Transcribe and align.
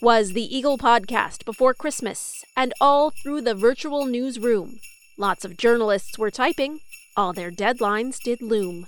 'Twas 0.00 0.32
the 0.32 0.56
Eagle 0.56 0.78
podcast 0.78 1.44
before 1.44 1.74
Christmas, 1.74 2.42
and 2.56 2.72
all 2.80 3.10
through 3.10 3.42
the 3.42 3.54
virtual 3.54 4.06
newsroom. 4.06 4.80
Lots 5.18 5.44
of 5.44 5.58
journalists 5.58 6.16
were 6.16 6.30
typing, 6.30 6.80
all 7.18 7.34
their 7.34 7.50
deadlines 7.50 8.18
did 8.18 8.40
loom. 8.40 8.86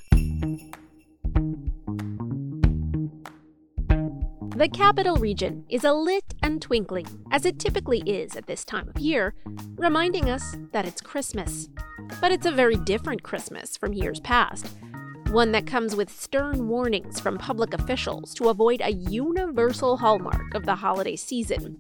The 4.57 4.71
capital 4.73 5.17
region 5.17 5.67
is 5.69 5.85
a 5.85 5.93
lit 5.93 6.33
and 6.43 6.63
twinkling, 6.63 7.07
as 7.31 7.45
it 7.45 7.59
typically 7.59 8.01
is 8.07 8.35
at 8.35 8.47
this 8.47 8.65
time 8.65 8.89
of 8.89 8.99
year, 8.99 9.35
reminding 9.77 10.31
us 10.31 10.57
that 10.73 10.87
it's 10.87 11.03
Christmas. 11.03 11.69
But 12.23 12.33
it's 12.33 12.47
a 12.47 12.53
very 12.53 12.77
different 12.77 13.23
Christmas 13.23 13.77
from 13.77 13.93
years 13.93 14.19
past 14.21 14.75
one 15.33 15.53
that 15.53 15.67
comes 15.67 15.97
with 15.97 16.11
stern 16.11 16.69
warnings 16.69 17.19
from 17.19 17.39
public 17.39 17.73
officials 17.73 18.35
to 18.35 18.51
avoid 18.51 18.83
a 18.83 18.93
universal 18.93 19.97
hallmark 19.97 20.55
of 20.55 20.67
the 20.67 20.75
holiday 20.75 21.17
season 21.17 21.79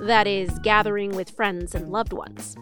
that 0.00 0.26
is, 0.26 0.50
gathering 0.60 1.14
with 1.14 1.30
friends 1.30 1.74
and 1.74 1.90
loved 1.90 2.12
ones. 2.12 2.56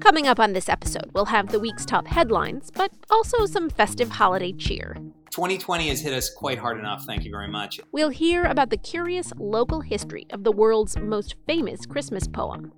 Coming 0.00 0.26
up 0.26 0.38
on 0.38 0.52
this 0.52 0.68
episode, 0.68 1.10
we'll 1.14 1.26
have 1.26 1.48
the 1.48 1.60
week's 1.60 1.86
top 1.86 2.06
headlines, 2.06 2.70
but 2.74 2.92
also 3.10 3.46
some 3.46 3.70
festive 3.70 4.10
holiday 4.10 4.52
cheer. 4.52 4.96
2020 5.30 5.88
has 5.88 6.00
hit 6.00 6.12
us 6.12 6.30
quite 6.30 6.58
hard 6.58 6.78
enough, 6.78 7.04
thank 7.04 7.24
you 7.24 7.30
very 7.30 7.48
much. 7.48 7.80
We'll 7.92 8.10
hear 8.10 8.44
about 8.44 8.70
the 8.70 8.76
curious 8.76 9.32
local 9.38 9.80
history 9.80 10.26
of 10.30 10.44
the 10.44 10.52
world's 10.52 10.96
most 10.98 11.36
famous 11.46 11.86
Christmas 11.86 12.28
poem. 12.28 12.72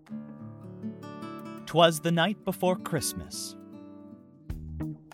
Twas 1.67 2.01
the 2.01 2.13
night 2.13 2.45
before 2.45 2.77
Christmas 2.77 3.57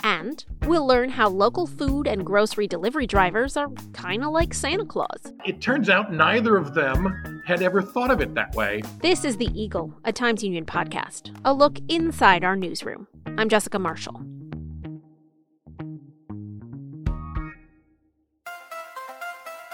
and 0.02 0.44
we'll 0.62 0.86
learn 0.86 1.08
how 1.10 1.28
local 1.28 1.66
food 1.66 2.06
and 2.06 2.24
grocery 2.24 2.66
delivery 2.66 3.06
drivers 3.06 3.56
are 3.56 3.68
kind 3.92 4.24
of 4.24 4.32
like 4.32 4.54
Santa 4.54 4.84
Claus. 4.84 5.32
It 5.44 5.60
turns 5.60 5.88
out 5.88 6.12
neither 6.12 6.56
of 6.56 6.74
them 6.74 7.42
had 7.46 7.62
ever 7.62 7.82
thought 7.82 8.10
of 8.10 8.20
it 8.20 8.34
that 8.34 8.54
way. 8.54 8.82
This 9.00 9.24
is 9.24 9.36
The 9.36 9.50
Eagle, 9.58 9.94
a 10.04 10.12
Times 10.12 10.42
Union 10.42 10.64
podcast, 10.64 11.36
a 11.44 11.52
look 11.52 11.78
inside 11.88 12.44
our 12.44 12.56
newsroom. 12.56 13.06
I'm 13.38 13.48
Jessica 13.48 13.78
Marshall. 13.78 14.20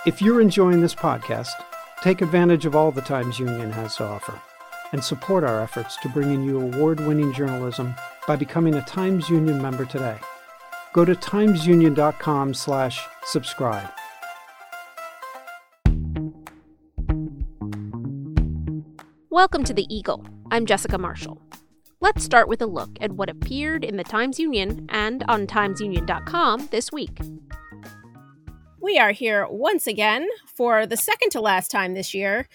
If 0.06 0.22
you're 0.22 0.40
enjoying 0.40 0.80
this 0.80 0.94
podcast, 0.94 1.50
take 2.02 2.22
advantage 2.22 2.64
of 2.64 2.74
all 2.74 2.92
the 2.92 3.02
Times 3.02 3.38
Union 3.38 3.70
has 3.72 3.96
to 3.96 4.04
offer 4.04 4.40
and 4.92 5.04
support 5.04 5.44
our 5.44 5.60
efforts 5.60 5.96
to 5.98 6.08
bring 6.08 6.32
in 6.32 6.44
you 6.44 6.60
award 6.60 7.00
winning 7.00 7.32
journalism 7.32 7.94
by 8.28 8.36
becoming 8.36 8.74
a 8.74 8.82
Times 8.82 9.30
Union 9.30 9.60
member 9.60 9.86
today. 9.86 10.18
Go 10.92 11.06
to 11.06 11.14
timesunion.com 11.14 12.52
slash 12.52 13.00
subscribe. 13.24 13.88
Welcome 19.30 19.64
to 19.64 19.72
The 19.72 19.86
Eagle. 19.88 20.26
I'm 20.50 20.66
Jessica 20.66 20.98
Marshall. 20.98 21.40
Let's 22.00 22.22
start 22.22 22.48
with 22.48 22.60
a 22.60 22.66
look 22.66 22.98
at 23.00 23.12
what 23.12 23.30
appeared 23.30 23.82
in 23.82 23.96
the 23.96 24.04
Times 24.04 24.38
Union 24.38 24.86
and 24.90 25.24
on 25.26 25.46
timesunion.com 25.46 26.68
this 26.70 26.92
week. 26.92 27.18
We 28.78 28.98
are 28.98 29.12
here 29.12 29.46
once 29.48 29.86
again 29.86 30.28
for 30.54 30.84
the 30.84 30.98
second 30.98 31.30
to 31.30 31.40
last 31.40 31.70
time 31.70 31.94
this 31.94 32.12
year 32.12 32.46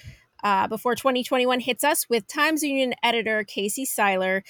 uh, 0.44 0.68
before 0.68 0.94
2021 0.94 1.62
hits 1.62 1.84
us 1.84 2.08
with 2.10 2.28
Times 2.28 2.64
Union 2.64 2.94
editor 3.02 3.44
Casey 3.44 3.86
Seiler. 3.86 4.44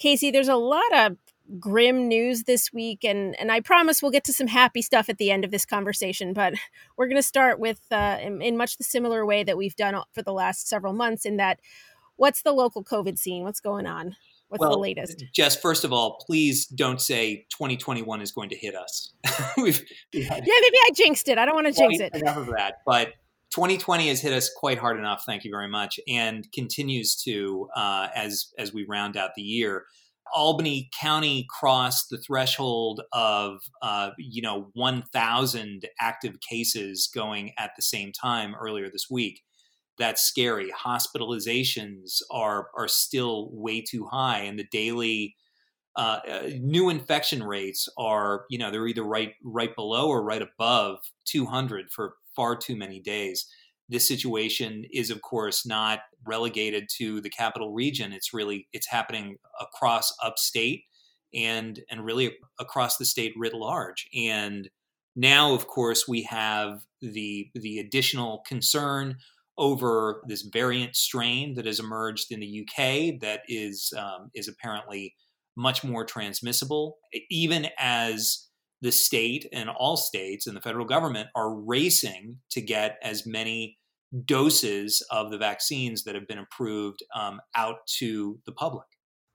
Casey, 0.00 0.30
there's 0.30 0.48
a 0.48 0.56
lot 0.56 0.92
of 0.94 1.16
grim 1.58 2.08
news 2.08 2.44
this 2.44 2.72
week, 2.72 3.04
and 3.04 3.38
and 3.38 3.52
I 3.52 3.60
promise 3.60 4.02
we'll 4.02 4.10
get 4.10 4.24
to 4.24 4.32
some 4.32 4.46
happy 4.48 4.82
stuff 4.82 5.08
at 5.08 5.18
the 5.18 5.30
end 5.30 5.44
of 5.44 5.50
this 5.50 5.66
conversation. 5.66 6.32
But 6.32 6.54
we're 6.96 7.06
going 7.06 7.16
to 7.16 7.22
start 7.22 7.60
with 7.60 7.80
uh, 7.92 8.18
in, 8.20 8.42
in, 8.42 8.56
much 8.56 8.78
the 8.78 8.84
similar 8.84 9.24
way 9.24 9.44
that 9.44 9.56
we've 9.56 9.76
done 9.76 10.02
for 10.12 10.22
the 10.22 10.32
last 10.32 10.68
several 10.68 10.94
months. 10.94 11.24
In 11.24 11.36
that, 11.36 11.60
what's 12.16 12.42
the 12.42 12.52
local 12.52 12.82
COVID 12.82 13.18
scene? 13.18 13.44
What's 13.44 13.60
going 13.60 13.86
on? 13.86 14.16
What's 14.48 14.62
well, 14.62 14.72
the 14.72 14.78
latest? 14.78 15.24
Jess, 15.32 15.54
first 15.54 15.84
of 15.84 15.92
all, 15.92 16.24
please 16.26 16.66
don't 16.66 17.00
say 17.00 17.46
2021 17.50 18.20
is 18.20 18.32
going 18.32 18.48
to 18.48 18.56
hit 18.56 18.74
us. 18.74 19.12
we've, 19.56 19.80
yeah, 20.12 20.28
maybe 20.30 20.48
I 20.48 20.90
jinxed 20.92 21.28
it. 21.28 21.38
I 21.38 21.44
don't 21.44 21.54
want 21.54 21.68
to 21.68 21.72
jinx 21.72 22.00
it. 22.00 22.12
Enough 22.16 22.36
of 22.36 22.46
that, 22.46 22.78
but 22.84 23.12
2020 23.50 24.08
has 24.08 24.20
hit 24.20 24.32
us 24.32 24.48
quite 24.54 24.78
hard 24.78 24.98
enough, 24.98 25.24
thank 25.26 25.44
you 25.44 25.50
very 25.50 25.68
much, 25.68 25.98
and 26.08 26.50
continues 26.52 27.16
to 27.16 27.68
uh, 27.74 28.08
as 28.14 28.52
as 28.58 28.72
we 28.72 28.84
round 28.88 29.16
out 29.16 29.34
the 29.34 29.42
year. 29.42 29.86
Albany 30.32 30.88
County 30.98 31.48
crossed 31.50 32.10
the 32.10 32.18
threshold 32.18 33.02
of 33.12 33.60
uh, 33.82 34.10
you 34.18 34.40
know 34.42 34.70
1,000 34.74 35.88
active 36.00 36.40
cases 36.40 37.10
going 37.12 37.52
at 37.58 37.72
the 37.76 37.82
same 37.82 38.12
time 38.12 38.54
earlier 38.54 38.88
this 38.88 39.06
week. 39.10 39.42
That's 39.98 40.22
scary. 40.22 40.70
Hospitalizations 40.70 42.22
are 42.30 42.68
are 42.76 42.88
still 42.88 43.50
way 43.52 43.80
too 43.80 44.06
high, 44.06 44.38
and 44.42 44.58
the 44.58 44.66
daily 44.70 45.34
uh, 45.96 46.20
uh 46.30 46.50
new 46.60 46.88
infection 46.88 47.42
rates 47.42 47.88
are 47.98 48.44
you 48.48 48.58
know 48.58 48.70
they're 48.70 48.86
either 48.86 49.02
right 49.02 49.34
right 49.42 49.74
below 49.74 50.08
or 50.08 50.22
right 50.22 50.40
above 50.40 50.98
200 51.24 51.90
for 51.90 52.14
far 52.34 52.56
too 52.56 52.76
many 52.76 53.00
days. 53.00 53.46
This 53.88 54.06
situation 54.06 54.84
is, 54.92 55.10
of 55.10 55.20
course, 55.22 55.66
not 55.66 56.00
relegated 56.26 56.88
to 56.98 57.20
the 57.20 57.30
capital 57.30 57.72
region. 57.72 58.12
It's 58.12 58.32
really 58.32 58.68
it's 58.72 58.88
happening 58.88 59.36
across 59.60 60.14
upstate 60.22 60.84
and 61.34 61.80
and 61.90 62.04
really 62.04 62.36
across 62.58 62.96
the 62.96 63.04
state 63.04 63.32
writ 63.36 63.54
large. 63.54 64.08
And 64.14 64.68
now, 65.16 65.54
of 65.54 65.66
course, 65.66 66.06
we 66.06 66.22
have 66.24 66.82
the 67.00 67.50
the 67.54 67.78
additional 67.78 68.42
concern 68.46 69.16
over 69.58 70.22
this 70.26 70.42
variant 70.42 70.96
strain 70.96 71.54
that 71.54 71.66
has 71.66 71.80
emerged 71.80 72.32
in 72.32 72.40
the 72.40 72.64
UK 72.66 73.20
that 73.20 73.42
is 73.48 73.92
um, 73.98 74.30
is 74.34 74.48
apparently 74.48 75.14
much 75.56 75.84
more 75.84 76.04
transmissible, 76.04 76.98
even 77.28 77.66
as 77.78 78.48
the 78.82 78.92
state 78.92 79.46
and 79.52 79.68
all 79.68 79.96
states 79.96 80.46
and 80.46 80.56
the 80.56 80.60
federal 80.60 80.86
government 80.86 81.28
are 81.34 81.54
racing 81.54 82.38
to 82.50 82.60
get 82.60 82.98
as 83.02 83.26
many 83.26 83.78
doses 84.24 85.04
of 85.10 85.30
the 85.30 85.38
vaccines 85.38 86.04
that 86.04 86.14
have 86.14 86.26
been 86.26 86.38
approved 86.38 87.02
um, 87.14 87.40
out 87.54 87.76
to 87.98 88.38
the 88.46 88.52
public. 88.52 88.86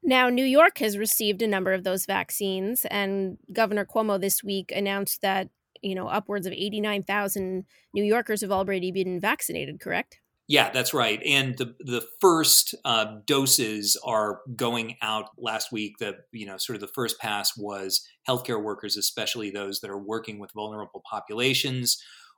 Now, 0.03 0.29
New 0.29 0.45
York 0.45 0.77
has 0.79 0.97
received 0.97 1.41
a 1.41 1.47
number 1.47 1.73
of 1.73 1.83
those 1.83 2.05
vaccines, 2.05 2.85
and 2.91 3.37
Governor 3.51 3.85
Cuomo 3.85 4.21
this 4.21 4.43
week 4.43 4.71
announced 4.75 5.21
that 5.21 5.49
you 5.81 5.95
know 5.95 6.07
upwards 6.07 6.45
of 6.45 6.53
89,000 6.53 7.65
New 7.93 8.03
Yorkers 8.03 8.41
have 8.41 8.51
already 8.51 8.91
been 8.91 9.19
vaccinated. 9.19 9.79
Correct? 9.79 10.19
Yeah, 10.47 10.69
that's 10.71 10.93
right. 10.93 11.19
And 11.25 11.57
the 11.57 11.75
the 11.79 12.03
first 12.21 12.75
uh, 12.85 13.15
doses 13.25 13.97
are 14.05 14.41
going 14.55 14.95
out 15.01 15.29
last 15.39 15.71
week. 15.71 15.97
The 15.99 16.17
you 16.31 16.45
know 16.45 16.57
sort 16.57 16.75
of 16.75 16.81
the 16.81 16.93
first 16.93 17.19
pass 17.19 17.57
was 17.57 18.07
healthcare 18.27 18.61
workers, 18.61 18.95
especially 18.95 19.49
those 19.49 19.79
that 19.79 19.89
are 19.89 19.97
working 19.97 20.37
with 20.37 20.51
vulnerable 20.53 21.01
populations. 21.09 21.97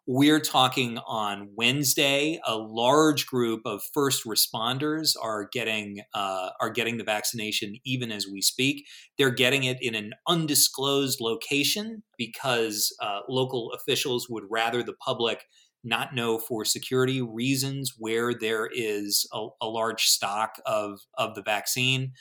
We're 0.10 0.40
talking 0.40 1.00
on 1.00 1.50
Wednesday. 1.56 2.40
A 2.48 2.56
large 2.56 3.26
group 3.26 3.64
of 3.66 3.82
first 3.94 4.24
responders 4.24 5.16
are 5.22 5.50
getting 5.52 6.00
uh, 6.14 6.52
are 6.62 6.70
getting 6.70 6.98
the 6.98 7.04
vaccination 7.04 7.76
even 7.84 8.10
as 8.14 8.26
we 8.26 8.42
speak. 8.42 8.86
They're 9.18 9.32
getting 9.32 9.66
it 9.66 9.80
in 9.82 9.96
an 9.96 10.14
undisclosed 10.28 11.20
location 11.20 12.04
because 12.18 12.96
uh, 13.02 13.20
local 13.28 13.74
officials 13.74 14.30
would 14.30 14.46
rather 14.50 14.82
the 14.82 14.94
public 14.94 15.44
not 15.84 16.14
know 16.14 16.38
for 16.38 16.66
security 16.66 17.22
reasons 17.22 17.94
where 17.98 18.34
there 18.34 18.68
is 18.72 19.28
a, 19.34 19.48
a, 19.62 19.68
large 19.68 20.04
stock 20.04 20.60
of, 20.66 21.00
of 21.18 21.36
the 21.36 21.42
vaccine. 21.42 22.12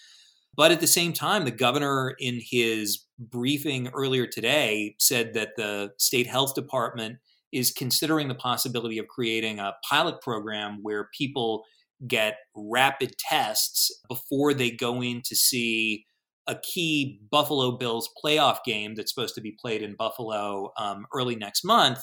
But 0.57 0.73
at 0.73 0.81
the 0.81 0.87
same 0.87 1.13
time, 1.13 1.45
the 1.45 1.51
governor, 1.51 2.15
in 2.19 2.41
his 2.43 3.05
briefing 3.19 3.89
earlier 3.89 4.27
today, 4.27 4.95
said 4.99 5.35
that 5.35 5.57
the 5.57 5.93
state 5.99 6.27
health 6.27 6.55
department 6.55 7.19
is 7.53 7.71
considering 7.71 8.29
the 8.29 8.35
possibility 8.35 8.99
of 8.99 9.09
creating 9.09 9.59
a 9.59 9.75
pilot 9.89 10.21
program 10.21 10.79
where 10.83 11.09
people 11.17 11.65
get 12.07 12.37
rapid 12.55 13.15
tests 13.19 13.91
before 14.09 14.53
they 14.53 14.71
go 14.71 15.03
in 15.03 15.23
to 15.25 15.35
see 15.35 16.05
a 16.47 16.57
key 16.57 17.21
Buffalo 17.31 17.77
Bills 17.77 18.09
playoff 18.23 18.59
game 18.65 18.95
that's 18.95 19.13
supposed 19.13 19.35
to 19.35 19.41
be 19.41 19.57
played 19.61 19.83
in 19.83 19.97
Buffalo 19.97 20.73
um, 20.79 21.07
early 21.13 21.37
next 21.37 21.65
month 21.65 22.01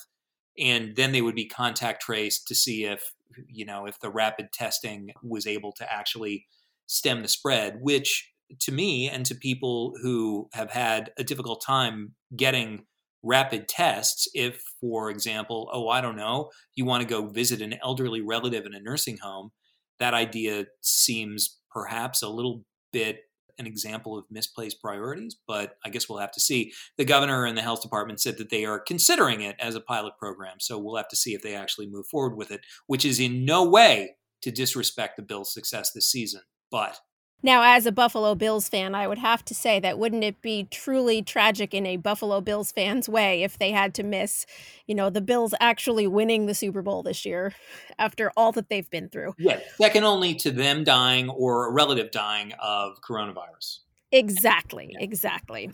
and 0.57 0.95
then 0.95 1.11
they 1.11 1.21
would 1.21 1.35
be 1.35 1.45
contact 1.45 2.01
traced 2.01 2.47
to 2.47 2.55
see 2.55 2.85
if 2.85 3.13
you 3.47 3.65
know 3.65 3.85
if 3.85 3.99
the 3.99 4.09
rapid 4.09 4.51
testing 4.51 5.11
was 5.23 5.47
able 5.47 5.71
to 5.71 5.91
actually 5.91 6.45
stem 6.85 7.21
the 7.21 7.27
spread 7.27 7.77
which 7.81 8.31
to 8.59 8.71
me 8.71 9.09
and 9.09 9.25
to 9.25 9.33
people 9.33 9.93
who 10.01 10.47
have 10.53 10.71
had 10.71 11.11
a 11.17 11.23
difficult 11.23 11.63
time 11.65 12.13
getting 12.35 12.85
rapid 13.23 13.67
tests 13.67 14.27
if 14.33 14.63
for 14.81 15.09
example 15.09 15.69
oh 15.73 15.89
i 15.89 16.01
don't 16.01 16.17
know 16.17 16.49
you 16.75 16.85
want 16.85 17.01
to 17.01 17.07
go 17.07 17.27
visit 17.27 17.61
an 17.61 17.75
elderly 17.81 18.21
relative 18.21 18.65
in 18.65 18.73
a 18.73 18.79
nursing 18.79 19.17
home 19.17 19.51
that 19.99 20.13
idea 20.13 20.65
seems 20.81 21.59
perhaps 21.71 22.21
a 22.21 22.29
little 22.29 22.63
bit 22.91 23.21
an 23.57 23.67
example 23.67 24.17
of 24.17 24.25
misplaced 24.29 24.81
priorities, 24.81 25.35
but 25.47 25.77
I 25.85 25.89
guess 25.89 26.09
we'll 26.09 26.19
have 26.19 26.31
to 26.31 26.39
see. 26.39 26.73
The 26.97 27.05
governor 27.05 27.45
and 27.45 27.57
the 27.57 27.61
health 27.61 27.81
department 27.81 28.21
said 28.21 28.37
that 28.37 28.49
they 28.49 28.65
are 28.65 28.79
considering 28.79 29.41
it 29.41 29.55
as 29.59 29.75
a 29.75 29.81
pilot 29.81 30.13
program, 30.17 30.59
so 30.59 30.77
we'll 30.77 30.97
have 30.97 31.09
to 31.09 31.15
see 31.15 31.33
if 31.33 31.41
they 31.41 31.55
actually 31.55 31.87
move 31.87 32.07
forward 32.07 32.35
with 32.35 32.51
it, 32.51 32.61
which 32.87 33.05
is 33.05 33.19
in 33.19 33.45
no 33.45 33.63
way 33.63 34.15
to 34.41 34.51
disrespect 34.51 35.17
the 35.17 35.23
bill's 35.23 35.53
success 35.53 35.91
this 35.91 36.09
season. 36.09 36.41
But 36.71 36.99
now, 37.43 37.61
as 37.61 37.85
a 37.85 37.91
Buffalo 37.91 38.35
Bills 38.35 38.69
fan, 38.69 38.95
I 38.95 39.05
would 39.05 39.17
have 39.17 39.43
to 39.45 39.53
say 39.53 39.79
that 39.81 39.99
wouldn't 39.99 40.23
it 40.23 40.41
be 40.41 40.65
truly 40.71 41.21
tragic 41.21 41.73
in 41.73 41.85
a 41.85 41.97
Buffalo 41.97 42.39
Bills 42.39 42.71
fan's 42.71 43.09
way 43.09 43.43
if 43.43 43.59
they 43.59 43.71
had 43.71 43.93
to 43.95 44.03
miss, 44.03 44.45
you 44.87 44.95
know, 44.95 45.09
the 45.09 45.21
Bills 45.21 45.53
actually 45.59 46.07
winning 46.07 46.45
the 46.45 46.55
Super 46.55 46.81
Bowl 46.81 47.03
this 47.03 47.25
year 47.25 47.53
after 47.99 48.31
all 48.37 48.53
that 48.53 48.69
they've 48.69 48.89
been 48.89 49.09
through? 49.09 49.35
Yeah, 49.37 49.59
second 49.77 50.05
only 50.05 50.35
to 50.35 50.51
them 50.51 50.85
dying 50.85 51.29
or 51.29 51.67
a 51.67 51.71
relative 51.73 52.11
dying 52.11 52.53
of 52.59 53.01
coronavirus. 53.01 53.79
Exactly, 54.13 54.91
yeah. 54.93 55.03
exactly. 55.03 55.71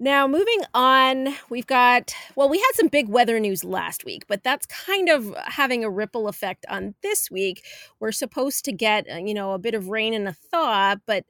Now, 0.00 0.26
moving 0.26 0.62
on, 0.74 1.28
we've 1.48 1.66
got, 1.66 2.12
well, 2.34 2.48
we 2.48 2.58
had 2.58 2.72
some 2.74 2.88
big 2.88 3.08
weather 3.08 3.38
news 3.38 3.62
last 3.62 4.04
week, 4.04 4.24
but 4.26 4.42
that's 4.42 4.66
kind 4.66 5.08
of 5.08 5.32
having 5.44 5.84
a 5.84 5.90
ripple 5.90 6.26
effect 6.26 6.66
on 6.68 6.94
this 7.02 7.30
week. 7.30 7.64
We're 8.00 8.10
supposed 8.10 8.64
to 8.64 8.72
get, 8.72 9.06
uh, 9.08 9.18
you 9.18 9.32
know, 9.32 9.52
a 9.52 9.58
bit 9.58 9.74
of 9.74 9.88
rain 9.88 10.12
and 10.12 10.26
a 10.26 10.32
thaw, 10.32 10.96
but 11.06 11.24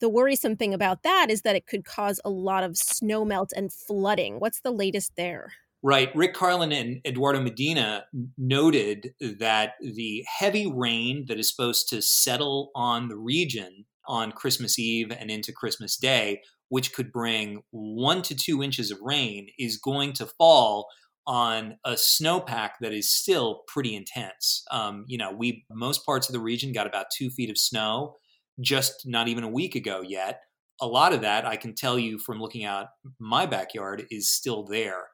the 0.00 0.08
worrisome 0.08 0.56
thing 0.56 0.74
about 0.74 1.02
that 1.02 1.26
is 1.28 1.42
that 1.42 1.56
it 1.56 1.66
could 1.66 1.84
cause 1.84 2.20
a 2.24 2.30
lot 2.30 2.62
of 2.62 2.76
snow 2.76 3.24
melt 3.24 3.52
and 3.56 3.72
flooding. 3.72 4.38
What's 4.38 4.60
the 4.60 4.70
latest 4.70 5.12
there? 5.16 5.52
Right. 5.82 6.14
Rick 6.14 6.34
Carlin 6.34 6.72
and 6.72 7.00
Eduardo 7.04 7.40
Medina 7.40 8.04
noted 8.38 9.12
that 9.20 9.74
the 9.80 10.24
heavy 10.38 10.70
rain 10.70 11.26
that 11.28 11.38
is 11.38 11.50
supposed 11.50 11.88
to 11.90 12.00
settle 12.00 12.70
on 12.74 13.08
the 13.08 13.16
region 13.16 13.84
on 14.06 14.32
Christmas 14.32 14.78
Eve 14.78 15.10
and 15.10 15.30
into 15.30 15.52
Christmas 15.52 15.96
Day 15.96 16.40
which 16.74 16.92
could 16.92 17.12
bring 17.12 17.62
one 17.70 18.20
to 18.20 18.34
two 18.34 18.60
inches 18.60 18.90
of 18.90 18.98
rain, 19.00 19.46
is 19.60 19.76
going 19.76 20.12
to 20.12 20.26
fall 20.26 20.88
on 21.24 21.76
a 21.84 21.92
snowpack 21.92 22.70
that 22.80 22.92
is 22.92 23.08
still 23.08 23.62
pretty 23.68 23.94
intense. 23.94 24.64
Um, 24.72 25.04
you 25.06 25.16
know, 25.16 25.30
we 25.30 25.64
most 25.70 26.04
parts 26.04 26.28
of 26.28 26.32
the 26.32 26.40
region 26.40 26.72
got 26.72 26.88
about 26.88 27.06
two 27.16 27.30
feet 27.30 27.48
of 27.48 27.56
snow 27.56 28.16
just 28.60 29.06
not 29.06 29.28
even 29.28 29.44
a 29.44 29.48
week 29.48 29.76
ago 29.76 30.02
yet. 30.02 30.40
A 30.80 30.88
lot 30.88 31.12
of 31.12 31.20
that, 31.20 31.46
I 31.46 31.54
can 31.54 31.76
tell 31.76 31.96
you 31.96 32.18
from 32.18 32.40
looking 32.40 32.64
out 32.64 32.88
my 33.20 33.46
backyard, 33.46 34.06
is 34.10 34.28
still 34.28 34.64
there. 34.64 35.04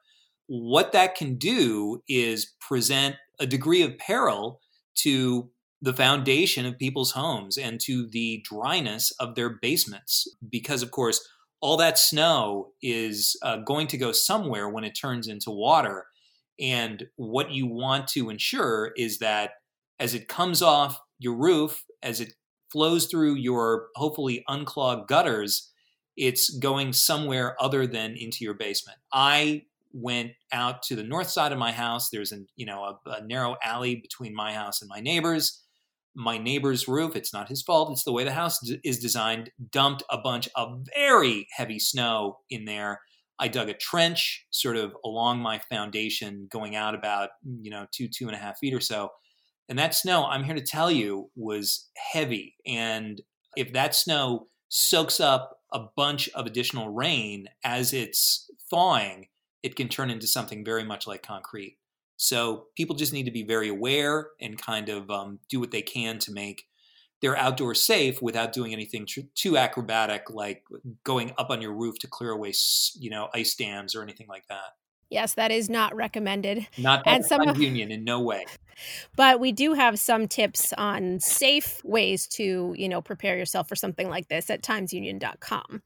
What 0.47 0.93
that 0.93 1.13
can 1.13 1.35
do 1.35 2.01
is 2.09 2.55
present 2.59 3.17
a 3.39 3.45
degree 3.45 3.83
of 3.83 3.99
peril 3.99 4.61
to 5.03 5.51
the 5.79 5.93
foundation 5.93 6.65
of 6.65 6.79
people's 6.79 7.11
homes 7.11 7.55
and 7.55 7.79
to 7.81 8.07
the 8.09 8.43
dryness 8.49 9.11
of 9.19 9.35
their 9.35 9.59
basements. 9.61 10.27
Because, 10.49 10.81
of 10.81 10.89
course, 10.89 11.21
all 11.61 11.77
that 11.77 11.99
snow 11.99 12.71
is 12.81 13.37
uh, 13.43 13.57
going 13.57 13.87
to 13.87 13.97
go 13.97 14.11
somewhere 14.11 14.67
when 14.67 14.83
it 14.83 14.97
turns 14.99 15.27
into 15.27 15.51
water. 15.51 16.07
And 16.59 17.07
what 17.15 17.51
you 17.51 17.67
want 17.67 18.07
to 18.09 18.29
ensure 18.29 18.91
is 18.97 19.19
that 19.19 19.51
as 19.99 20.13
it 20.13 20.27
comes 20.27 20.61
off 20.61 20.99
your 21.19 21.35
roof, 21.35 21.83
as 22.01 22.19
it 22.19 22.33
flows 22.71 23.05
through 23.05 23.35
your 23.35 23.87
hopefully 23.95 24.43
unclogged 24.47 25.07
gutters, 25.07 25.71
it's 26.17 26.49
going 26.57 26.93
somewhere 26.93 27.55
other 27.61 27.85
than 27.85 28.15
into 28.17 28.43
your 28.43 28.55
basement. 28.55 28.97
I 29.13 29.63
went 29.93 30.31
out 30.51 30.81
to 30.83 30.95
the 30.95 31.03
north 31.03 31.29
side 31.29 31.51
of 31.51 31.59
my 31.59 31.71
house. 31.71 32.09
There's 32.09 32.31
a 32.31 32.39
you 32.55 32.65
know 32.65 32.97
a, 33.05 33.09
a 33.09 33.25
narrow 33.25 33.55
alley 33.63 33.95
between 33.95 34.33
my 34.33 34.53
house 34.53 34.81
and 34.81 34.89
my 34.89 34.99
neighbors 34.99 35.61
my 36.15 36.37
neighbor's 36.37 36.87
roof, 36.87 37.15
it's 37.15 37.33
not 37.33 37.49
his 37.49 37.61
fault, 37.61 37.91
it's 37.91 38.03
the 38.03 38.11
way 38.11 38.23
the 38.23 38.33
house 38.33 38.59
d- 38.59 38.79
is 38.83 38.99
designed, 38.99 39.51
dumped 39.71 40.03
a 40.09 40.17
bunch 40.17 40.49
of 40.55 40.85
very 40.95 41.47
heavy 41.55 41.79
snow 41.79 42.39
in 42.49 42.65
there. 42.65 42.99
I 43.39 43.47
dug 43.47 43.69
a 43.69 43.73
trench 43.73 44.45
sort 44.51 44.77
of 44.77 44.95
along 45.03 45.39
my 45.39 45.59
foundation, 45.69 46.47
going 46.51 46.75
out 46.75 46.93
about, 46.93 47.29
you 47.61 47.71
know, 47.71 47.87
two, 47.91 48.07
two 48.07 48.27
and 48.27 48.35
a 48.35 48.39
half 48.39 48.59
feet 48.59 48.73
or 48.73 48.79
so. 48.79 49.09
And 49.67 49.79
that 49.79 49.95
snow, 49.95 50.25
I'm 50.25 50.43
here 50.43 50.55
to 50.55 50.61
tell 50.61 50.91
you, 50.91 51.29
was 51.35 51.89
heavy. 51.95 52.55
And 52.67 53.21
if 53.55 53.73
that 53.73 53.95
snow 53.95 54.47
soaks 54.69 55.19
up 55.19 55.57
a 55.73 55.85
bunch 55.95 56.29
of 56.29 56.45
additional 56.45 56.89
rain 56.89 57.47
as 57.63 57.93
it's 57.93 58.49
thawing, 58.69 59.27
it 59.63 59.75
can 59.75 59.87
turn 59.87 60.09
into 60.09 60.27
something 60.27 60.65
very 60.65 60.83
much 60.83 61.07
like 61.07 61.23
concrete. 61.23 61.77
So 62.21 62.67
people 62.75 62.95
just 62.95 63.13
need 63.13 63.23
to 63.23 63.31
be 63.31 63.41
very 63.41 63.67
aware 63.67 64.29
and 64.39 64.55
kind 64.55 64.89
of 64.89 65.09
um, 65.09 65.39
do 65.49 65.59
what 65.59 65.71
they 65.71 65.81
can 65.81 66.19
to 66.19 66.31
make 66.31 66.67
their 67.19 67.35
outdoor 67.35 67.73
safe 67.73 68.21
without 68.21 68.53
doing 68.53 68.73
anything 68.73 69.07
tr- 69.07 69.21
too 69.33 69.57
acrobatic, 69.57 70.29
like 70.29 70.61
going 71.03 71.33
up 71.39 71.49
on 71.49 71.63
your 71.63 71.73
roof 71.73 71.97
to 71.97 72.07
clear 72.07 72.29
away, 72.29 72.53
you 72.93 73.09
know, 73.09 73.27
ice 73.33 73.55
dams 73.55 73.95
or 73.95 74.03
anything 74.03 74.27
like 74.27 74.45
that. 74.49 74.75
Yes, 75.09 75.33
that 75.33 75.49
is 75.51 75.67
not 75.67 75.95
recommended. 75.95 76.67
Not 76.77 77.01
and 77.07 77.25
some 77.25 77.41
union 77.59 77.91
in 77.91 78.03
no 78.03 78.21
way. 78.21 78.45
But 79.15 79.39
we 79.39 79.51
do 79.51 79.73
have 79.73 79.99
some 79.99 80.27
tips 80.27 80.73
on 80.73 81.19
safe 81.19 81.83
ways 81.83 82.25
to, 82.29 82.73
you 82.75 82.89
know, 82.89 82.99
prepare 82.99 83.37
yourself 83.37 83.67
for 83.69 83.75
something 83.75 84.09
like 84.09 84.27
this 84.27 84.49
at 84.49 84.63
timesunion.com. 84.63 85.83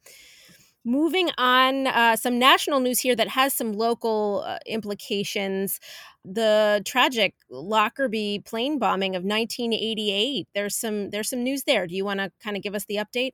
Moving 0.87 1.31
on, 1.39 1.87
uh, 1.87 2.15
some 2.15 2.37
national 2.37 2.79
news 2.79 2.99
here 2.99 3.15
that 3.15 3.29
has 3.29 3.55
some 3.55 3.73
local 3.73 4.43
uh, 4.45 4.59
implications. 4.67 5.79
The 6.23 6.83
tragic 6.85 7.33
Lockerbie 7.49 8.43
plane 8.45 8.77
bombing 8.77 9.15
of 9.15 9.23
1988. 9.23 10.47
There's 10.53 10.75
some 10.75 11.09
there's 11.09 11.31
some 11.31 11.43
news 11.43 11.63
there. 11.63 11.87
Do 11.87 11.95
you 11.95 12.05
want 12.05 12.19
to 12.19 12.31
kind 12.39 12.55
of 12.55 12.61
give 12.61 12.75
us 12.75 12.85
the 12.85 12.97
update? 12.97 13.31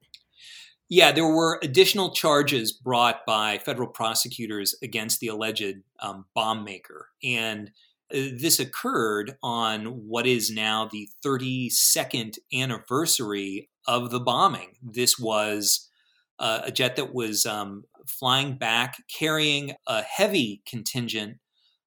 Yeah, 0.87 1.11
there 1.11 1.27
were 1.27 1.59
additional 1.61 2.13
charges 2.13 2.71
brought 2.71 3.25
by 3.25 3.57
federal 3.57 3.89
prosecutors 3.89 4.73
against 4.81 5.19
the 5.19 5.27
alleged 5.27 5.75
um, 5.99 6.25
bomb 6.33 6.63
maker, 6.63 7.09
and 7.21 7.71
uh, 8.13 8.31
this 8.33 8.61
occurred 8.61 9.35
on 9.43 9.85
what 9.85 10.25
is 10.25 10.51
now 10.51 10.87
the 10.89 11.09
32nd 11.25 12.37
anniversary 12.53 13.69
of 13.87 14.09
the 14.09 14.21
bombing. 14.21 14.77
This 14.81 15.19
was 15.19 15.89
uh, 16.41 16.61
a 16.65 16.71
jet 16.71 16.95
that 16.97 17.13
was 17.13 17.45
um, 17.45 17.83
flying 18.07 18.57
back 18.57 18.97
carrying 19.07 19.73
a 19.87 20.01
heavy 20.01 20.63
contingent 20.67 21.37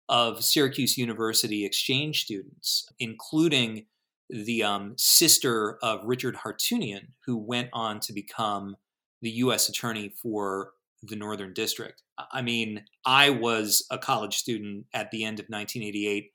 of 0.09 0.45
Syracuse 0.45 0.97
University 0.97 1.65
exchange 1.67 2.23
students, 2.25 2.89
including 2.99 3.87
the 4.31 4.63
um, 4.63 4.95
sister 4.97 5.77
of 5.83 6.01
Richard 6.05 6.37
Hartunian, 6.37 7.09
who 7.27 7.37
went 7.37 7.69
on 7.73 8.01
to 8.01 8.13
become 8.13 8.77
the 9.23 9.31
U.S. 9.31 9.69
Attorney 9.69 10.15
for 10.23 10.71
the 11.03 11.17
Northern 11.17 11.53
District. 11.53 12.03
I 12.33 12.41
mean, 12.41 12.85
I 13.05 13.31
was 13.31 13.85
a 13.91 13.99
college 13.99 14.37
student 14.37 14.87
at 14.95 15.11
the 15.11 15.25
end 15.25 15.41
of 15.41 15.47
1988. 15.47 16.31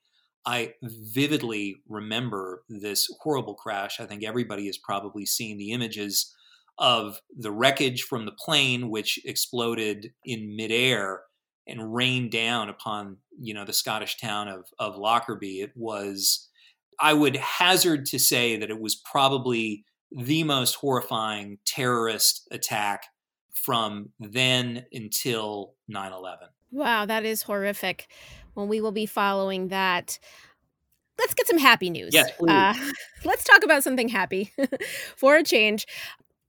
I 0.46 0.74
vividly 0.84 1.78
remember 1.88 2.64
this 2.68 3.08
horrible 3.22 3.54
crash. 3.54 4.00
I 4.00 4.06
think 4.06 4.24
everybody 4.24 4.66
has 4.66 4.78
probably 4.78 5.26
seen 5.26 5.58
the 5.58 5.72
images 5.72 6.36
of 6.80 7.22
the 7.38 7.52
wreckage 7.52 8.04
from 8.04 8.26
the 8.26 8.32
plane, 8.32 8.90
which 8.90 9.20
exploded 9.26 10.14
in 10.24 10.56
midair 10.56 11.22
and 11.68 11.94
rained 11.94 12.32
down 12.32 12.70
upon 12.70 13.18
you 13.40 13.54
know 13.54 13.66
the 13.66 13.74
Scottish 13.74 14.18
town 14.18 14.48
of 14.48 14.66
of 14.80 14.98
Lockerbie. 14.98 15.62
It 15.62 15.72
was, 15.76 16.50
I 17.00 17.14
would 17.14 17.36
hazard 17.36 18.06
to 18.08 18.20
say 18.20 18.58
that 18.58 18.70
it 18.70 18.80
was 18.80 18.96
probably 18.96 19.86
the 20.12 20.44
most 20.44 20.76
horrifying 20.76 21.60
terrorist 21.66 22.48
attack 22.50 23.04
from 23.54 24.10
then 24.20 24.86
until 24.92 25.76
9/11. 25.92 26.48
Wow, 26.72 27.06
that 27.06 27.26
is 27.26 27.44
horrific. 27.44 28.08
Well, 28.56 28.68
we 28.68 28.82
will 28.82 28.92
be 28.92 29.06
following 29.06 29.68
that 29.68 30.18
let's 31.20 31.34
get 31.34 31.48
some 31.48 31.58
happy 31.58 31.90
news. 31.90 32.14
Yes, 32.14 32.32
uh, 32.48 32.74
let's 33.26 33.44
talk 33.44 33.64
about 33.64 33.84
something 33.84 34.08
happy 34.08 34.52
for 35.18 35.36
a 35.36 35.44
change. 35.44 35.86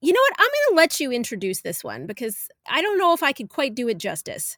You 0.00 0.12
know 0.12 0.20
what? 0.20 0.34
I'm 0.38 0.46
going 0.46 0.70
to 0.70 0.76
let 0.76 1.00
you 1.00 1.12
introduce 1.12 1.60
this 1.60 1.84
one 1.84 2.06
because 2.06 2.48
I 2.68 2.80
don't 2.80 2.98
know 2.98 3.12
if 3.12 3.22
I 3.22 3.32
could 3.32 3.50
quite 3.50 3.74
do 3.74 3.88
it 3.88 3.98
justice. 3.98 4.56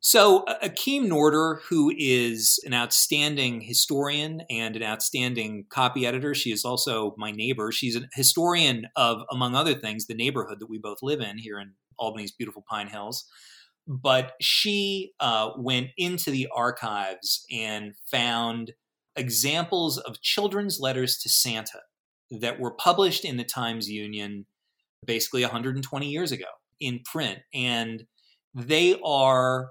So, 0.00 0.44
Akum 0.62 1.08
Norder, 1.08 1.58
who 1.68 1.92
is 1.96 2.60
an 2.64 2.72
outstanding 2.72 3.60
historian 3.60 4.42
and 4.48 4.76
an 4.76 4.84
outstanding 4.84 5.64
copy 5.70 6.06
editor, 6.06 6.36
she 6.36 6.52
is 6.52 6.64
also 6.64 7.16
my 7.18 7.32
neighbor. 7.32 7.72
She's 7.72 7.96
a 7.96 8.08
historian 8.14 8.86
of, 8.94 9.22
among 9.32 9.56
other 9.56 9.74
things, 9.74 10.06
the 10.06 10.14
neighborhood 10.14 10.60
that 10.60 10.70
we 10.70 10.78
both 10.78 10.98
live 11.02 11.20
in 11.20 11.38
here 11.38 11.58
in 11.58 11.72
Albany's 11.98 12.30
beautiful 12.30 12.64
Pine 12.70 12.86
Hills. 12.86 13.24
But 13.88 14.34
she 14.40 15.14
uh, 15.18 15.50
went 15.56 15.88
into 15.96 16.30
the 16.30 16.46
archives 16.54 17.44
and 17.50 17.94
found 18.08 18.74
examples 19.16 19.98
of 19.98 20.20
children's 20.20 20.78
letters 20.78 21.18
to 21.18 21.28
Santa 21.28 21.80
that 22.30 22.60
were 22.60 22.70
published 22.70 23.24
in 23.24 23.36
the 23.36 23.44
Times 23.44 23.90
Union 23.90 24.46
basically 25.06 25.42
120 25.42 26.08
years 26.08 26.32
ago 26.32 26.46
in 26.80 27.00
print. 27.04 27.38
And 27.54 28.04
they 28.54 28.98
are 29.04 29.70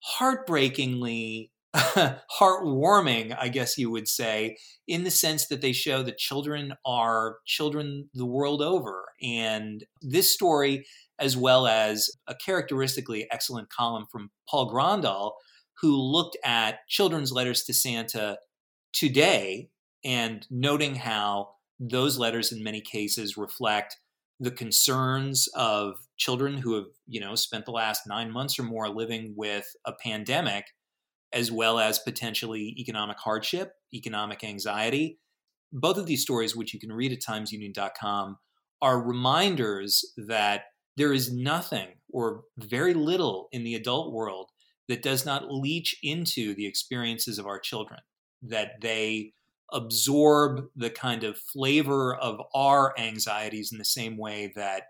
heartbreakingly 0.00 1.50
heartwarming, 1.74 3.36
I 3.38 3.48
guess 3.48 3.76
you 3.76 3.90
would 3.90 4.08
say, 4.08 4.56
in 4.86 5.04
the 5.04 5.10
sense 5.10 5.48
that 5.48 5.60
they 5.60 5.72
show 5.72 6.02
that 6.02 6.18
children 6.18 6.74
are 6.86 7.36
children 7.46 8.08
the 8.14 8.26
world 8.26 8.62
over. 8.62 9.04
And 9.22 9.84
this 10.00 10.32
story, 10.32 10.86
as 11.18 11.36
well 11.36 11.66
as 11.66 12.10
a 12.26 12.34
characteristically 12.34 13.26
excellent 13.30 13.68
column 13.70 14.06
from 14.10 14.30
Paul 14.48 14.72
Grondahl, 14.72 15.32
who 15.80 15.96
looked 15.96 16.36
at 16.44 16.86
children's 16.88 17.32
letters 17.32 17.64
to 17.64 17.74
Santa 17.74 18.38
today 18.92 19.68
and 20.04 20.46
noting 20.50 20.94
how 20.96 21.50
those 21.78 22.18
letters 22.18 22.50
in 22.50 22.64
many 22.64 22.80
cases 22.80 23.36
reflect 23.36 23.96
the 24.40 24.50
concerns 24.50 25.48
of 25.54 25.96
children 26.16 26.58
who 26.58 26.74
have 26.74 26.86
you 27.06 27.20
know 27.20 27.34
spent 27.34 27.64
the 27.64 27.70
last 27.70 28.02
nine 28.06 28.30
months 28.30 28.58
or 28.58 28.62
more 28.62 28.88
living 28.88 29.34
with 29.36 29.66
a 29.84 29.92
pandemic 29.92 30.66
as 31.32 31.52
well 31.52 31.78
as 31.78 31.98
potentially 31.98 32.74
economic 32.78 33.18
hardship 33.18 33.72
economic 33.94 34.44
anxiety. 34.44 35.18
Both 35.72 35.98
of 35.98 36.06
these 36.06 36.22
stories 36.22 36.56
which 36.56 36.72
you 36.72 36.80
can 36.80 36.92
read 36.92 37.12
at 37.12 37.20
timesunion.com 37.20 38.38
are 38.80 39.02
reminders 39.02 40.04
that 40.16 40.64
there 40.96 41.12
is 41.12 41.32
nothing 41.32 41.88
or 42.12 42.42
very 42.56 42.94
little 42.94 43.48
in 43.52 43.64
the 43.64 43.74
adult 43.74 44.12
world 44.12 44.50
that 44.88 45.02
does 45.02 45.26
not 45.26 45.52
leach 45.52 45.96
into 46.02 46.54
the 46.54 46.66
experiences 46.66 47.38
of 47.38 47.46
our 47.46 47.58
children 47.58 48.00
that 48.42 48.80
they 48.80 49.32
absorb 49.72 50.66
the 50.76 50.90
kind 50.90 51.24
of 51.24 51.38
flavor 51.38 52.16
of 52.16 52.40
our 52.54 52.98
anxieties 52.98 53.72
in 53.72 53.78
the 53.78 53.84
same 53.84 54.16
way 54.16 54.52
that 54.56 54.84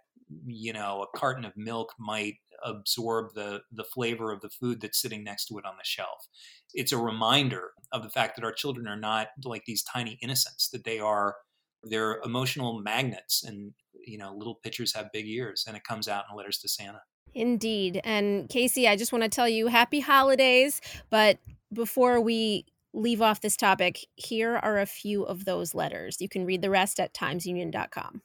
you 0.46 0.72
know 0.72 1.02
a 1.02 1.18
carton 1.18 1.44
of 1.44 1.56
milk 1.56 1.94
might 1.98 2.34
absorb 2.64 3.34
the 3.34 3.60
the 3.72 3.84
flavor 3.84 4.32
of 4.32 4.40
the 4.40 4.48
food 4.48 4.80
that's 4.80 5.00
sitting 5.00 5.24
next 5.24 5.46
to 5.46 5.58
it 5.58 5.64
on 5.64 5.74
the 5.76 5.84
shelf. 5.84 6.26
It's 6.74 6.92
a 6.92 6.98
reminder 6.98 7.70
of 7.92 8.02
the 8.02 8.10
fact 8.10 8.36
that 8.36 8.44
our 8.44 8.52
children 8.52 8.86
are 8.86 8.96
not 8.96 9.28
like 9.44 9.64
these 9.64 9.82
tiny 9.82 10.18
innocents 10.22 10.68
that 10.70 10.84
they 10.84 10.98
are 10.98 11.36
they're 11.84 12.20
emotional 12.24 12.80
magnets 12.80 13.44
and 13.44 13.72
you 14.06 14.18
know 14.18 14.34
little 14.34 14.56
pitchers 14.56 14.94
have 14.94 15.12
big 15.12 15.26
ears 15.26 15.64
and 15.66 15.76
it 15.76 15.84
comes 15.84 16.08
out 16.08 16.24
in 16.30 16.36
letters 16.36 16.58
to 16.58 16.68
santa. 16.68 17.00
Indeed. 17.34 18.00
And 18.04 18.48
casey 18.48 18.88
i 18.88 18.96
just 18.96 19.12
want 19.12 19.22
to 19.22 19.30
tell 19.30 19.48
you 19.48 19.68
happy 19.68 20.00
holidays 20.00 20.80
but 21.10 21.38
before 21.72 22.20
we 22.20 22.66
leave 22.92 23.22
off 23.22 23.40
this 23.40 23.56
topic, 23.56 24.06
here 24.16 24.56
are 24.56 24.78
a 24.78 24.86
few 24.86 25.22
of 25.24 25.44
those 25.44 25.74
letters. 25.74 26.20
You 26.20 26.28
can 26.28 26.44
read 26.44 26.62
the 26.62 26.70
rest 26.70 26.98
at 27.00 27.14
timesunion.com. 27.14 28.22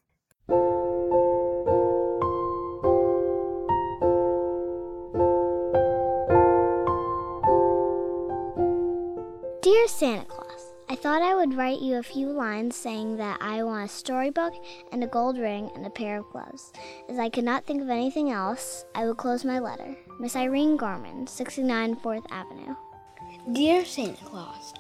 Dear 9.62 9.88
Santa 9.88 10.26
Claus, 10.26 10.74
I 10.90 10.96
thought 10.96 11.22
I 11.22 11.36
would 11.36 11.56
write 11.56 11.80
you 11.80 11.96
a 11.98 12.04
few 12.04 12.28
lines 12.28 12.76
saying 12.76 13.18
that 13.18 13.38
I 13.42 13.64
want 13.64 13.90
a 13.90 13.94
storybook 13.94 14.54
and 14.92 15.04
a 15.04 15.08
gold 15.08 15.38
ring 15.38 15.72
and 15.74 15.86
a 15.86 15.90
pair 15.90 16.20
of 16.20 16.30
gloves. 16.32 16.72
As 17.10 17.18
I 17.18 17.30
could 17.30 17.46
not 17.46 17.66
think 17.66 17.82
of 17.82 17.90
anything 17.90 18.30
else, 18.30 18.86
I 18.94 19.06
will 19.06 19.16
close 19.16 19.46
my 19.46 19.60
letter. 19.60 19.96
Miss 20.20 20.36
Irene 20.36 20.78
Gorman, 20.78 21.28
69 21.28 21.96
4th 21.96 22.26
Avenue. 22.30 22.76
Dear 23.52 23.84
Santa 23.84 24.24
Claus, 24.24 24.74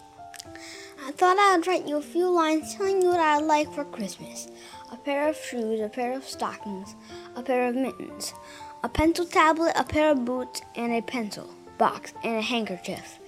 I 1.05 1.11
thought 1.11 1.37
I 1.37 1.57
would 1.57 1.67
write 1.67 1.85
you 1.85 1.97
a 1.97 2.01
few 2.01 2.29
lines 2.29 2.73
telling 2.73 3.01
you 3.01 3.09
what 3.09 3.19
I'd 3.19 3.43
like 3.43 3.69
for 3.73 3.83
Christmas 3.83 4.47
a 4.89 4.95
pair 4.95 5.27
of 5.27 5.35
shoes, 5.35 5.81
a 5.81 5.89
pair 5.89 6.13
of 6.13 6.23
stockings, 6.23 6.95
a 7.35 7.43
pair 7.43 7.67
of 7.67 7.75
mittens, 7.75 8.33
a 8.81 8.87
pencil 8.87 9.25
tablet, 9.25 9.73
a 9.75 9.83
pair 9.83 10.11
of 10.11 10.23
boots, 10.23 10.61
and 10.75 10.93
a 10.93 11.01
pencil 11.01 11.53
box, 11.77 12.13
and 12.23 12.37
a 12.37 12.41
handkerchief, 12.41 13.19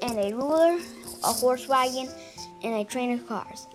and 0.00 0.18
a 0.18 0.34
ruler, 0.34 0.78
a 1.22 1.32
horse 1.34 1.68
wagon, 1.68 2.08
and 2.62 2.74
a 2.74 2.84
train 2.84 3.12
of 3.12 3.28
cars. 3.28 3.66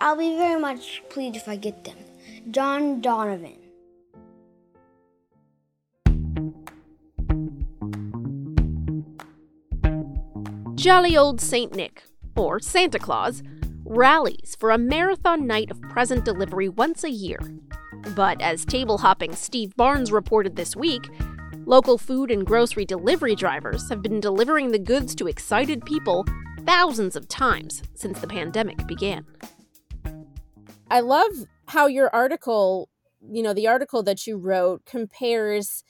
I'll 0.00 0.16
be 0.16 0.36
very 0.36 0.58
much 0.58 1.02
pleased 1.10 1.36
if 1.36 1.48
I 1.48 1.56
get 1.56 1.84
them. 1.84 1.98
John 2.50 3.02
Donovan. 3.02 3.61
Jolly 10.82 11.16
old 11.16 11.40
St. 11.40 11.76
Nick, 11.76 12.02
or 12.34 12.58
Santa 12.58 12.98
Claus, 12.98 13.44
rallies 13.84 14.56
for 14.58 14.72
a 14.72 14.78
marathon 14.78 15.46
night 15.46 15.70
of 15.70 15.80
present 15.82 16.24
delivery 16.24 16.68
once 16.68 17.04
a 17.04 17.10
year. 17.10 17.38
But 18.16 18.42
as 18.42 18.64
table 18.64 18.98
hopping 18.98 19.32
Steve 19.36 19.76
Barnes 19.76 20.10
reported 20.10 20.56
this 20.56 20.74
week, 20.74 21.08
local 21.66 21.98
food 21.98 22.32
and 22.32 22.44
grocery 22.44 22.84
delivery 22.84 23.36
drivers 23.36 23.88
have 23.90 24.02
been 24.02 24.18
delivering 24.18 24.72
the 24.72 24.78
goods 24.80 25.14
to 25.14 25.28
excited 25.28 25.84
people 25.84 26.24
thousands 26.66 27.14
of 27.14 27.28
times 27.28 27.84
since 27.94 28.18
the 28.18 28.26
pandemic 28.26 28.84
began. 28.88 29.24
I 30.90 30.98
love 30.98 31.30
how 31.66 31.86
your 31.86 32.12
article, 32.12 32.88
you 33.30 33.44
know, 33.44 33.54
the 33.54 33.68
article 33.68 34.02
that 34.02 34.26
you 34.26 34.36
wrote 34.36 34.84
compares 34.84 35.84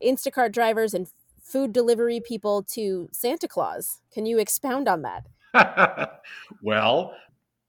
Instacart 0.00 0.52
drivers 0.52 0.94
and 0.94 1.08
food 1.52 1.72
delivery 1.72 2.18
people 2.18 2.62
to 2.62 3.08
Santa 3.12 3.46
Claus. 3.46 4.00
Can 4.10 4.24
you 4.24 4.38
expound 4.38 4.88
on 4.88 5.02
that? 5.02 6.22
well, 6.62 7.14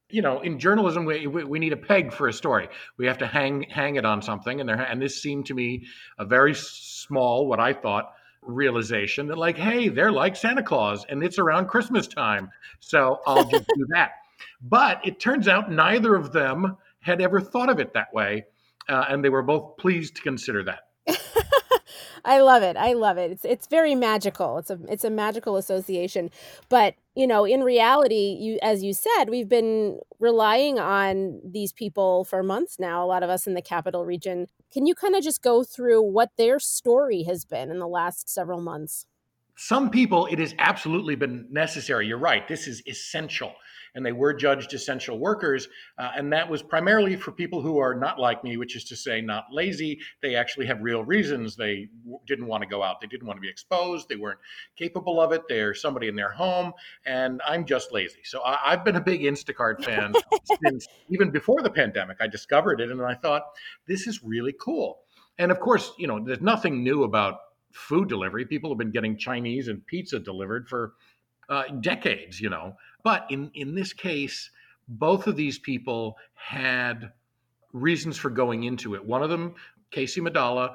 you 0.09 0.21
know, 0.21 0.39
in 0.39 0.57
journalism, 0.57 1.05
we, 1.05 1.27
we 1.27 1.59
need 1.59 1.73
a 1.73 1.77
peg 1.77 2.13
for 2.13 2.27
a 2.27 2.33
story. 2.33 2.69
We 2.97 3.05
have 3.07 3.17
to 3.17 3.27
hang 3.27 3.63
hang 3.63 3.97
it 3.97 4.05
on 4.05 4.21
something, 4.21 4.59
and 4.59 4.69
there 4.69 4.79
and 4.79 5.01
this 5.01 5.21
seemed 5.21 5.47
to 5.47 5.53
me 5.53 5.85
a 6.17 6.25
very 6.25 6.53
small, 6.53 7.47
what 7.47 7.59
I 7.59 7.73
thought, 7.73 8.13
realization 8.41 9.27
that 9.27 9.37
like, 9.37 9.57
hey, 9.57 9.89
they're 9.89 10.11
like 10.11 10.35
Santa 10.35 10.63
Claus, 10.63 11.05
and 11.09 11.23
it's 11.23 11.39
around 11.39 11.67
Christmas 11.67 12.07
time, 12.07 12.49
so 12.79 13.19
I'll 13.25 13.49
just 13.49 13.67
do 13.67 13.85
that. 13.89 14.11
But 14.61 14.99
it 15.05 15.19
turns 15.19 15.47
out 15.47 15.71
neither 15.71 16.15
of 16.15 16.33
them 16.33 16.75
had 16.99 17.21
ever 17.21 17.39
thought 17.39 17.69
of 17.69 17.79
it 17.79 17.93
that 17.93 18.13
way, 18.13 18.45
uh, 18.89 19.05
and 19.07 19.23
they 19.23 19.29
were 19.29 19.41
both 19.41 19.77
pleased 19.77 20.17
to 20.17 20.21
consider 20.21 20.63
that. 20.63 20.79
I 22.25 22.39
love 22.39 22.63
it. 22.63 22.77
I 22.77 22.93
love 22.93 23.17
it. 23.17 23.31
It's 23.31 23.45
it's 23.45 23.67
very 23.67 23.95
magical. 23.95 24.57
It's 24.57 24.69
a 24.69 24.79
it's 24.87 25.03
a 25.03 25.09
magical 25.09 25.57
association. 25.57 26.29
But, 26.69 26.95
you 27.15 27.27
know, 27.27 27.43
in 27.43 27.63
reality, 27.63 28.37
you 28.39 28.59
as 28.61 28.81
you 28.83 28.93
said, 28.93 29.25
we've 29.29 29.49
been 29.49 29.99
relying 30.19 30.79
on 30.79 31.41
these 31.43 31.73
people 31.73 32.23
for 32.23 32.41
months 32.41 32.79
now, 32.79 33.03
a 33.03 33.07
lot 33.07 33.23
of 33.23 33.29
us 33.29 33.45
in 33.45 33.55
the 33.55 33.61
capital 33.61 34.05
region. 34.05 34.47
Can 34.71 34.85
you 34.85 34.95
kind 34.95 35.15
of 35.15 35.23
just 35.23 35.41
go 35.41 35.63
through 35.63 36.01
what 36.01 36.31
their 36.37 36.59
story 36.59 37.23
has 37.23 37.43
been 37.43 37.69
in 37.69 37.79
the 37.79 37.87
last 37.87 38.29
several 38.29 38.61
months? 38.61 39.05
Some 39.55 39.89
people 39.89 40.25
it 40.27 40.39
has 40.39 40.55
absolutely 40.59 41.15
been 41.15 41.45
necessary. 41.51 42.07
You're 42.07 42.17
right. 42.17 42.47
This 42.47 42.67
is 42.67 42.81
essential 42.87 43.53
and 43.95 44.05
they 44.05 44.11
were 44.11 44.33
judged 44.33 44.73
essential 44.73 45.19
workers. 45.19 45.67
Uh, 45.97 46.11
and 46.15 46.31
that 46.33 46.49
was 46.49 46.61
primarily 46.61 47.15
for 47.15 47.31
people 47.31 47.61
who 47.61 47.77
are 47.77 47.93
not 47.93 48.19
like 48.19 48.43
me, 48.43 48.57
which 48.57 48.75
is 48.75 48.83
to 48.85 48.95
say, 48.95 49.21
not 49.21 49.45
lazy. 49.51 49.99
They 50.21 50.35
actually 50.35 50.65
have 50.65 50.81
real 50.81 51.03
reasons. 51.03 51.55
They 51.55 51.89
w- 52.03 52.19
didn't 52.25 52.47
want 52.47 52.63
to 52.63 52.69
go 52.69 52.81
out. 52.81 53.01
They 53.01 53.07
didn't 53.07 53.27
want 53.27 53.37
to 53.37 53.41
be 53.41 53.49
exposed. 53.49 54.09
They 54.09 54.15
weren't 54.15 54.39
capable 54.75 55.21
of 55.21 55.31
it. 55.31 55.43
They're 55.47 55.73
somebody 55.73 56.07
in 56.07 56.15
their 56.15 56.31
home, 56.31 56.73
and 57.05 57.41
I'm 57.47 57.65
just 57.65 57.91
lazy. 57.91 58.21
So 58.23 58.41
I, 58.43 58.71
have 58.71 58.83
been 58.83 58.95
a 58.95 59.01
big 59.01 59.21
Instacart 59.21 59.83
fan 59.83 60.13
since 60.63 60.87
even 61.09 61.31
before 61.31 61.61
the 61.61 61.69
pandemic. 61.69 62.17
I 62.19 62.27
discovered 62.27 62.81
it, 62.81 62.91
and 62.91 63.01
I 63.01 63.15
thought 63.15 63.43
this 63.87 64.07
is 64.07 64.23
really 64.23 64.53
cool. 64.59 64.99
And 65.37 65.51
of 65.51 65.59
course, 65.59 65.91
you 65.97 66.07
know, 66.07 66.23
there's 66.23 66.41
nothing 66.41 66.83
new 66.83 67.03
about 67.03 67.39
food 67.71 68.07
delivery. 68.07 68.45
People 68.45 68.69
have 68.69 68.77
been 68.77 68.91
getting 68.91 69.17
Chinese 69.17 69.67
and 69.67 69.85
pizza 69.85 70.19
delivered 70.19 70.67
for 70.67 70.93
uh, 71.49 71.63
decades, 71.81 72.39
you 72.39 72.49
know. 72.49 72.75
But 73.03 73.27
in, 73.29 73.51
in 73.53 73.75
this 73.75 73.93
case, 73.93 74.49
both 74.87 75.27
of 75.27 75.35
these 75.35 75.59
people 75.59 76.17
had 76.35 77.11
reasons 77.73 78.17
for 78.17 78.29
going 78.29 78.63
into 78.63 78.95
it. 78.95 79.05
One 79.05 79.23
of 79.23 79.29
them, 79.29 79.55
Casey 79.91 80.21
Madala, 80.21 80.73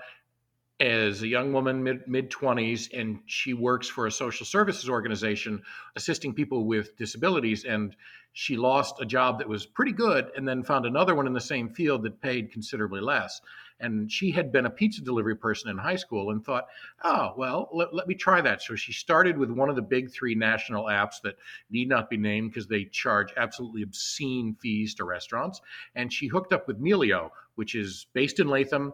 is 0.80 1.22
a 1.22 1.28
young 1.28 1.52
woman, 1.52 1.82
mid 1.82 2.06
mid 2.06 2.30
20s, 2.30 2.88
and 2.98 3.18
she 3.26 3.52
works 3.52 3.88
for 3.88 4.06
a 4.06 4.12
social 4.12 4.46
services 4.46 4.88
organization 4.88 5.62
assisting 5.96 6.32
people 6.32 6.66
with 6.66 6.96
disabilities. 6.96 7.64
And 7.64 7.96
she 8.32 8.56
lost 8.56 9.00
a 9.00 9.06
job 9.06 9.38
that 9.38 9.48
was 9.48 9.66
pretty 9.66 9.90
good 9.90 10.30
and 10.36 10.46
then 10.46 10.62
found 10.62 10.86
another 10.86 11.16
one 11.16 11.26
in 11.26 11.32
the 11.32 11.40
same 11.40 11.68
field 11.68 12.04
that 12.04 12.20
paid 12.20 12.52
considerably 12.52 13.00
less. 13.00 13.40
And 13.80 14.10
she 14.10 14.30
had 14.30 14.52
been 14.52 14.66
a 14.66 14.70
pizza 14.70 15.00
delivery 15.02 15.36
person 15.36 15.70
in 15.70 15.78
high 15.78 15.96
school 15.96 16.30
and 16.30 16.44
thought, 16.44 16.66
oh, 17.02 17.32
well, 17.36 17.68
let, 17.72 17.92
let 17.94 18.06
me 18.06 18.14
try 18.14 18.40
that. 18.40 18.62
So 18.62 18.76
she 18.76 18.92
started 18.92 19.36
with 19.36 19.50
one 19.50 19.68
of 19.68 19.76
the 19.76 19.82
big 19.82 20.12
three 20.12 20.34
national 20.34 20.84
apps 20.84 21.20
that 21.22 21.36
need 21.70 21.88
not 21.88 22.10
be 22.10 22.16
named 22.16 22.50
because 22.50 22.68
they 22.68 22.84
charge 22.84 23.32
absolutely 23.36 23.82
obscene 23.82 24.56
fees 24.60 24.94
to 24.94 25.04
restaurants. 25.04 25.60
And 25.96 26.12
she 26.12 26.28
hooked 26.28 26.52
up 26.52 26.68
with 26.68 26.80
Melio, 26.80 27.30
which 27.56 27.74
is 27.74 28.06
based 28.12 28.38
in 28.38 28.48
Latham 28.48 28.92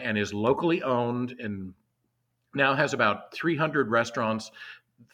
and 0.00 0.18
is 0.18 0.34
locally 0.34 0.82
owned 0.82 1.34
and 1.38 1.72
now 2.54 2.74
has 2.74 2.94
about 2.94 3.32
300 3.32 3.90
restaurants 3.90 4.50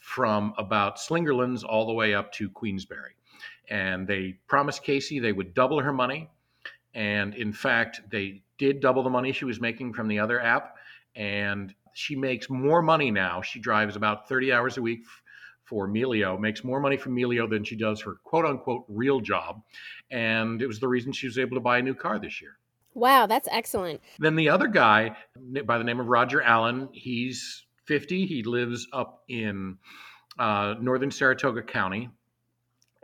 from 0.00 0.54
about 0.58 0.96
Slingerlands 0.96 1.64
all 1.64 1.86
the 1.86 1.92
way 1.92 2.14
up 2.14 2.32
to 2.32 2.48
Queensbury. 2.50 3.12
And 3.70 4.06
they 4.06 4.38
promised 4.48 4.82
Casey 4.84 5.18
they 5.18 5.32
would 5.32 5.54
double 5.54 5.80
her 5.80 5.92
money. 5.92 6.30
And 6.94 7.34
in 7.34 7.52
fact, 7.52 8.02
they 8.10 8.42
did 8.58 8.80
double 8.80 9.02
the 9.02 9.10
money 9.10 9.32
she 9.32 9.44
was 9.44 9.60
making 9.60 9.94
from 9.94 10.08
the 10.08 10.18
other 10.18 10.40
app. 10.40 10.76
And 11.16 11.74
she 11.94 12.16
makes 12.16 12.50
more 12.50 12.82
money 12.82 13.10
now. 13.10 13.42
She 13.42 13.60
drives 13.60 13.96
about 13.96 14.28
30 14.28 14.52
hours 14.52 14.76
a 14.76 14.82
week 14.82 15.04
for 15.64 15.88
Melio, 15.88 16.38
makes 16.38 16.64
more 16.64 16.80
money 16.80 16.96
from 16.96 17.16
Melio 17.16 17.48
than 17.48 17.64
she 17.64 17.76
does 17.76 18.00
her 18.02 18.16
quote 18.24 18.44
unquote 18.44 18.84
real 18.88 19.20
job. 19.20 19.62
And 20.10 20.60
it 20.60 20.66
was 20.66 20.80
the 20.80 20.88
reason 20.88 21.12
she 21.12 21.26
was 21.26 21.38
able 21.38 21.56
to 21.56 21.60
buy 21.60 21.78
a 21.78 21.82
new 21.82 21.94
car 21.94 22.18
this 22.18 22.40
year. 22.42 22.58
Wow, 22.94 23.26
that's 23.26 23.48
excellent. 23.50 24.00
Then 24.18 24.36
the 24.36 24.48
other 24.48 24.68
guy 24.68 25.16
by 25.64 25.78
the 25.78 25.84
name 25.84 26.00
of 26.00 26.08
Roger 26.08 26.42
Allen, 26.42 26.88
he's 26.92 27.64
50. 27.86 28.26
He 28.26 28.42
lives 28.42 28.86
up 28.92 29.22
in 29.28 29.78
uh, 30.38 30.74
northern 30.80 31.10
Saratoga 31.10 31.62
County 31.62 32.10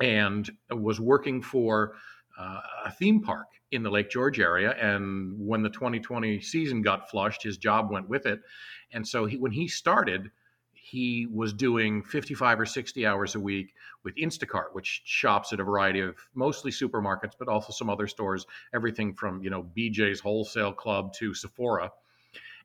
and 0.00 0.48
was 0.70 1.00
working 1.00 1.42
for 1.42 1.94
uh, 2.38 2.60
a 2.86 2.90
theme 2.92 3.20
park 3.20 3.46
in 3.72 3.82
the 3.82 3.90
Lake 3.90 4.10
George 4.10 4.40
area. 4.40 4.70
And 4.72 5.34
when 5.38 5.62
the 5.62 5.68
2020 5.68 6.40
season 6.40 6.82
got 6.82 7.10
flushed, 7.10 7.42
his 7.42 7.58
job 7.58 7.90
went 7.90 8.08
with 8.08 8.26
it. 8.26 8.40
And 8.92 9.06
so 9.06 9.26
he, 9.26 9.36
when 9.36 9.52
he 9.52 9.68
started, 9.68 10.30
he 10.90 11.26
was 11.30 11.52
doing 11.52 12.02
55 12.02 12.60
or 12.60 12.66
60 12.66 13.06
hours 13.06 13.34
a 13.34 13.40
week 13.40 13.74
with 14.04 14.14
Instacart, 14.16 14.72
which 14.72 15.02
shops 15.04 15.52
at 15.52 15.60
a 15.60 15.64
variety 15.64 16.00
of 16.00 16.16
mostly 16.34 16.70
supermarkets, 16.70 17.32
but 17.38 17.48
also 17.48 17.72
some 17.72 17.90
other 17.90 18.06
stores, 18.06 18.46
everything 18.72 19.12
from, 19.12 19.42
you 19.42 19.50
know, 19.50 19.66
BJ's 19.76 20.20
Wholesale 20.20 20.72
Club 20.72 21.12
to 21.14 21.34
Sephora. 21.34 21.92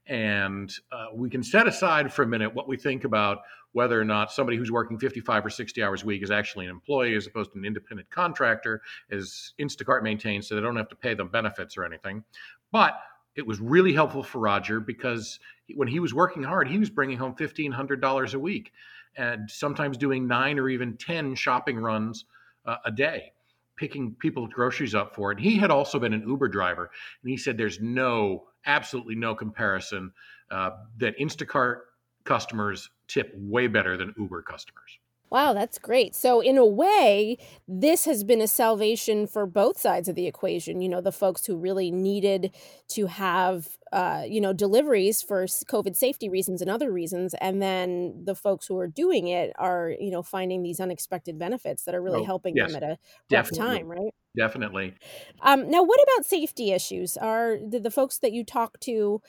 And 0.08 0.74
uh, 0.92 1.08
we 1.14 1.30
can 1.30 1.44
set 1.44 1.68
aside 1.68 2.14
for 2.14 2.24
a 2.24 2.28
minute 2.28 2.54
what 2.54 2.68
we 2.68 2.78
think 2.78 3.04
about 3.04 3.40
whether 3.74 4.00
or 4.00 4.06
not 4.06 4.32
somebody 4.32 4.58
who's 4.58 4.72
working 4.72 4.98
55 4.98 5.46
or 5.46 5.50
60 5.50 5.84
hours 5.84 6.04
a 6.04 6.06
week 6.06 6.24
is 6.24 6.32
actually 6.32 6.66
an 6.66 6.72
employee 6.72 7.16
as 7.16 7.28
opposed 7.28 7.52
to 7.54 7.58
an 7.58 7.66
independent 7.66 8.10
contractor, 8.10 8.82
as 9.12 9.54
Instacart 9.60 10.04
maintains, 10.04 10.48
so 10.48 10.56
they 10.56 10.62
don't 10.62 10.76
have 10.76 10.90
to 10.90 10.96
pay 10.96 11.14
them 11.14 11.28
benefits 11.28 11.76
or 11.76 11.84
anything. 11.84 12.24
But 12.72 12.94
it 13.36 13.46
was 13.46 13.60
really 13.60 13.94
helpful 13.94 14.24
for 14.24 14.40
Roger 14.40 14.80
because 14.80 15.40
when 15.76 15.88
he 15.88 16.00
was 16.00 16.14
working 16.14 16.44
hard, 16.44 16.68
he 16.68 16.78
was 16.78 16.90
bringing 16.90 17.18
home 17.18 17.36
$1,500 17.36 18.34
a 18.34 18.40
week 18.40 18.72
and 19.16 19.50
sometimes 19.50 19.98
doing 19.98 20.28
nine 20.28 20.60
or 20.60 20.70
even 20.70 20.98
10 20.98 21.36
shopping 21.36 21.78
runs 21.78 22.26
uh, 22.66 22.78
a 22.86 22.92
day 22.92 23.32
picking 23.76 24.16
people's 24.20 24.54
groceries 24.54 24.96
up 24.96 25.16
for 25.16 25.32
it. 25.32 25.40
He 25.40 25.58
had 25.58 25.72
also 25.72 26.00
been 26.00 26.14
an 26.14 26.28
Uber 26.28 26.48
driver, 26.48 26.92
and 27.22 27.30
he 27.30 27.38
said 27.38 27.58
there's 27.58 27.80
no, 27.80 28.46
absolutely 28.66 29.16
no 29.16 29.36
comparison 29.36 30.12
uh, 30.52 30.72
that 30.98 31.18
Instacart 31.20 31.80
customers 32.24 32.90
tip 33.08 33.34
way 33.36 33.68
better 33.68 33.98
than 33.98 34.14
Uber 34.18 34.44
customers. 34.44 35.00
Wow, 35.34 35.54
that's 35.54 35.80
great. 35.80 36.14
So, 36.14 36.42
in 36.42 36.60
a 36.60 36.66
way, 36.66 37.40
this 37.68 38.06
has 38.06 38.24
been 38.24 38.40
a 38.40 38.48
salvation 38.48 39.26
for 39.26 39.48
both 39.48 39.80
sides 39.80 40.08
of 40.08 40.14
the 40.14 40.28
equation. 40.28 40.80
You 40.80 40.90
know, 40.90 41.02
the 41.02 41.12
folks 41.12 41.44
who 41.44 41.58
really 41.58 41.90
needed 41.90 42.54
to 42.90 43.08
have, 43.08 43.80
uh, 43.92 44.26
you 44.28 44.40
know, 44.40 44.54
deliveries 44.54 45.24
for 45.24 45.46
COVID 45.46 45.96
safety 45.96 46.30
reasons 46.30 46.62
and 46.62 46.70
other 46.70 46.92
reasons. 46.92 47.34
And 47.42 47.64
then 47.64 48.22
the 48.26 48.36
folks 48.36 48.68
who 48.68 48.78
are 48.78 48.88
doing 48.88 49.28
it 49.28 49.52
are, 49.58 49.96
you 50.00 50.12
know, 50.12 50.22
finding 50.22 50.62
these 50.62 50.80
unexpected 50.80 51.40
benefits 51.40 51.84
that 51.86 51.96
are 51.96 52.02
really 52.04 52.22
oh, 52.22 52.26
helping 52.26 52.56
yes, 52.56 52.72
them 52.72 52.84
at 52.84 52.88
a 52.88 52.98
rough 53.36 53.50
time, 53.58 53.88
right? 53.88 54.14
Definitely. 54.38 54.94
Um, 55.42 55.70
now, 55.70 55.82
what 55.82 56.00
about 56.04 56.28
safety 56.28 56.72
issues? 56.72 57.18
Are 57.18 57.58
the 57.58 57.92
folks 57.92 58.20
that 58.20 58.34
you 58.34 58.44
talk 58.44 58.80
to 58.82 59.20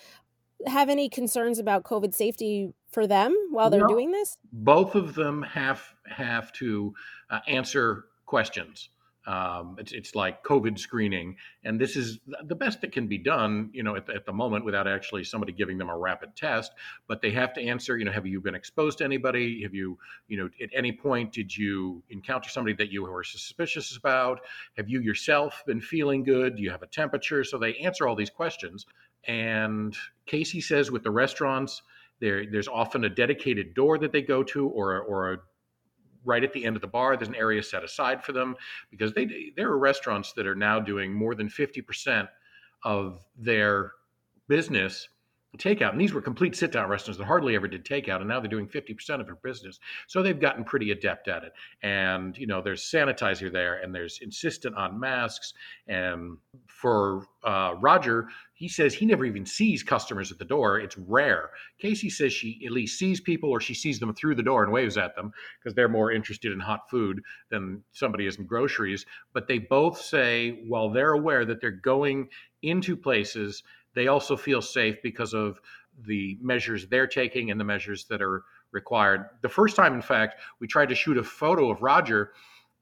have 0.66 0.88
any 0.88 1.09
concerns 1.09 1.59
about 1.59 1.85
COVID 1.85 2.14
safety 2.14 2.73
for 2.90 3.06
them 3.06 3.35
while 3.50 3.71
they're 3.71 3.80
no, 3.80 3.88
doing 3.88 4.12
this? 4.12 4.37
Both 4.52 4.94
of 4.94 5.14
them 5.14 5.42
have 5.42 5.83
have 6.06 6.52
to 6.54 6.94
uh, 7.30 7.40
answer 7.47 8.06
questions. 8.26 8.88
Um, 9.26 9.76
it's, 9.78 9.92
it's 9.92 10.14
like 10.14 10.44
COVID 10.44 10.78
screening, 10.78 11.37
and 11.64 11.80
this 11.80 11.97
is 11.97 12.18
the 12.44 12.54
best 12.54 12.83
that 12.83 12.92
can 12.92 13.06
be 13.06 13.16
done, 13.16 13.71
you 13.73 13.83
know, 13.83 13.97
at, 13.97 14.11
at, 14.11 14.26
the 14.26 14.35
moment 14.35 14.66
without 14.66 14.87
actually 14.87 15.25
somebody 15.25 15.52
giving 15.52 15.78
them 15.78 15.88
a 15.88 15.97
rapid 15.97 16.37
test. 16.37 16.73
But 17.09 17.23
they 17.23 17.30
have 17.30 17.54
to 17.54 17.62
answer, 17.62 17.97
you 17.97 18.04
know, 18.04 18.12
have 18.12 18.26
you 18.26 18.42
been 18.42 18.54
exposed 18.54 18.99
to 18.99 19.04
anybody? 19.04 19.62
Have 19.62 19.73
you, 19.73 19.97
you 20.28 20.37
know, 20.37 20.50
at 20.62 20.68
any 20.76 20.92
point 20.92 21.33
did 21.33 21.56
you 21.56 22.02
encounter 22.11 22.50
somebody 22.50 22.76
that 22.76 22.92
you 22.92 23.02
were 23.02 23.25
suspicious 23.25 23.97
about? 23.97 24.40
Have 24.76 24.90
you 24.90 25.00
yourself 25.00 25.62
been 25.66 25.80
feeling 25.80 26.23
good? 26.23 26.56
Do 26.56 26.62
you 26.62 26.71
have 26.71 26.83
a 26.83 26.87
temperature? 26.87 27.44
So 27.44 27.56
they 27.56 27.76
answer 27.76 28.06
all 28.06 28.16
these 28.16 28.30
questions. 28.30 28.85
And 29.26 29.96
Casey 30.26 30.60
says 30.60 30.90
with 30.90 31.02
the 31.02 31.10
restaurants, 31.10 31.82
there 32.20 32.46
there's 32.50 32.68
often 32.68 33.04
a 33.04 33.08
dedicated 33.08 33.74
door 33.74 33.98
that 33.98 34.12
they 34.12 34.22
go 34.22 34.42
to, 34.44 34.68
or 34.68 35.00
or 35.00 35.32
a, 35.32 35.38
right 36.24 36.44
at 36.44 36.52
the 36.52 36.64
end 36.64 36.76
of 36.76 36.82
the 36.82 36.88
bar, 36.88 37.16
there's 37.16 37.28
an 37.28 37.34
area 37.34 37.62
set 37.62 37.84
aside 37.84 38.22
for 38.22 38.32
them 38.32 38.56
because 38.90 39.12
they 39.12 39.52
there 39.56 39.68
are 39.68 39.78
restaurants 39.78 40.32
that 40.34 40.46
are 40.46 40.54
now 40.54 40.80
doing 40.80 41.12
more 41.12 41.34
than 41.34 41.48
fifty 41.48 41.80
percent 41.80 42.28
of 42.84 43.24
their 43.37 43.92
business 44.48 45.08
takeout. 45.58 45.92
And 45.92 46.00
these 46.00 46.12
were 46.12 46.20
complete 46.20 46.56
sit 46.56 46.72
down 46.72 46.88
restaurants 46.88 47.18
that 47.18 47.24
hardly 47.24 47.54
ever 47.54 47.68
did 47.68 47.84
takeout. 47.84 48.20
And 48.20 48.28
now 48.28 48.40
they're 48.40 48.48
doing 48.48 48.68
50% 48.68 49.20
of 49.20 49.26
their 49.26 49.36
business. 49.36 49.78
So 50.06 50.22
they've 50.22 50.38
gotten 50.38 50.64
pretty 50.64 50.90
adept 50.90 51.28
at 51.28 51.44
it. 51.44 51.52
And, 51.82 52.36
you 52.36 52.46
know, 52.46 52.60
there's 52.62 52.82
sanitizer 52.82 53.52
there 53.52 53.76
and 53.76 53.94
there's 53.94 54.20
insistent 54.22 54.76
on 54.76 54.98
masks. 54.98 55.54
And 55.86 56.38
for 56.66 57.26
uh, 57.42 57.74
Roger, 57.80 58.28
he 58.54 58.68
says 58.68 58.94
he 58.94 59.06
never 59.06 59.24
even 59.24 59.44
sees 59.44 59.82
customers 59.82 60.30
at 60.30 60.38
the 60.38 60.44
door. 60.44 60.78
It's 60.78 60.96
rare. 60.96 61.50
Casey 61.78 62.08
says 62.08 62.32
she 62.32 62.62
at 62.64 62.72
least 62.72 62.98
sees 62.98 63.20
people 63.20 63.50
or 63.50 63.60
she 63.60 63.74
sees 63.74 63.98
them 63.98 64.14
through 64.14 64.36
the 64.36 64.42
door 64.42 64.62
and 64.62 64.72
waves 64.72 64.96
at 64.96 65.14
them 65.16 65.32
because 65.58 65.74
they're 65.74 65.88
more 65.88 66.12
interested 66.12 66.52
in 66.52 66.60
hot 66.60 66.88
food 66.90 67.20
than 67.50 67.82
somebody 67.92 68.26
is 68.26 68.36
in 68.38 68.46
groceries. 68.46 69.04
But 69.32 69.48
they 69.48 69.58
both 69.58 70.00
say, 70.00 70.62
while 70.66 70.90
they're 70.90 71.12
aware 71.12 71.44
that 71.44 71.60
they're 71.60 71.70
going 71.70 72.28
into 72.62 72.96
places 72.96 73.62
they 73.94 74.09
also 74.09 74.37
feel 74.37 74.61
safe 74.61 74.96
because 75.02 75.35
of 75.35 75.61
the 76.07 76.37
measures 76.40 76.87
they're 76.87 77.07
taking 77.07 77.50
and 77.50 77.59
the 77.59 77.64
measures 77.64 78.04
that 78.07 78.20
are 78.20 78.44
required. 78.72 79.26
The 79.42 79.48
first 79.48 79.76
time, 79.76 79.94
in 79.94 80.02
fact, 80.02 80.40
we 80.61 80.66
tried 80.66 80.88
to 80.88 80.94
shoot 80.94 81.16
a 81.16 81.24
photo 81.24 81.70
of 81.70 81.83
Roger. 81.83 82.33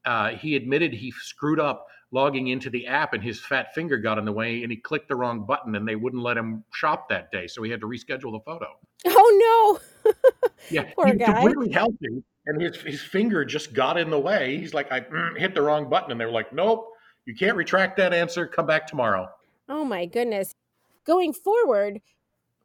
Uh, 0.05 0.31
he 0.31 0.57
admitted 0.57 0.93
he 0.93 1.13
screwed 1.13 1.61
up 1.61 1.87
logging 2.11 2.49
into 2.49 2.69
the 2.69 2.87
app 2.87 3.15
and 3.15 3.23
his 3.23 3.41
fat 3.41 3.75
finger 3.75 3.97
got 3.97 4.19
in 4.19 4.25
the 4.25 4.33
way 4.33 4.63
and 4.63 4.71
he 4.71 4.77
clicked 4.77 5.09
the 5.09 5.17
wrong 5.17 5.47
button 5.47 5.75
and 5.77 5.87
they 5.87 5.97
wouldn't 5.97 6.23
let 6.23 6.37
him 6.37 6.65
shop 6.73 7.09
that 7.09 7.31
day. 7.31 7.47
So 7.47 7.63
he 7.63 7.71
had 7.71 7.81
to 7.81 7.87
reschedule 7.87 8.33
the 8.33 8.41
photo. 8.45 8.67
Oh, 9.07 9.81
no. 10.05 10.13
yeah. 10.71 10.91
Poor 10.95 11.07
he 11.07 11.13
was 11.13 11.21
guy. 11.21 11.33
completely 11.33 11.73
healthy 11.73 12.23
and 12.47 12.61
his, 12.61 12.77
his 12.77 13.01
finger 13.01 13.45
just 13.45 13.73
got 13.73 13.97
in 13.97 14.11
the 14.11 14.19
way. 14.19 14.59
He's 14.59 14.75
like, 14.75 14.91
I 14.91 15.01
mm, 15.01 15.39
hit 15.39 15.55
the 15.55 15.63
wrong 15.63 15.89
button. 15.89 16.11
And 16.11 16.21
they 16.21 16.25
were 16.25 16.33
like, 16.33 16.53
nope, 16.53 16.89
you 17.25 17.35
can't 17.35 17.57
retract 17.57 17.97
that 17.99 18.13
answer. 18.13 18.47
Come 18.47 18.67
back 18.67 18.87
tomorrow. 18.87 19.29
Oh, 19.69 19.85
my 19.85 20.07
goodness 20.07 20.55
going 21.05 21.33
forward 21.33 22.01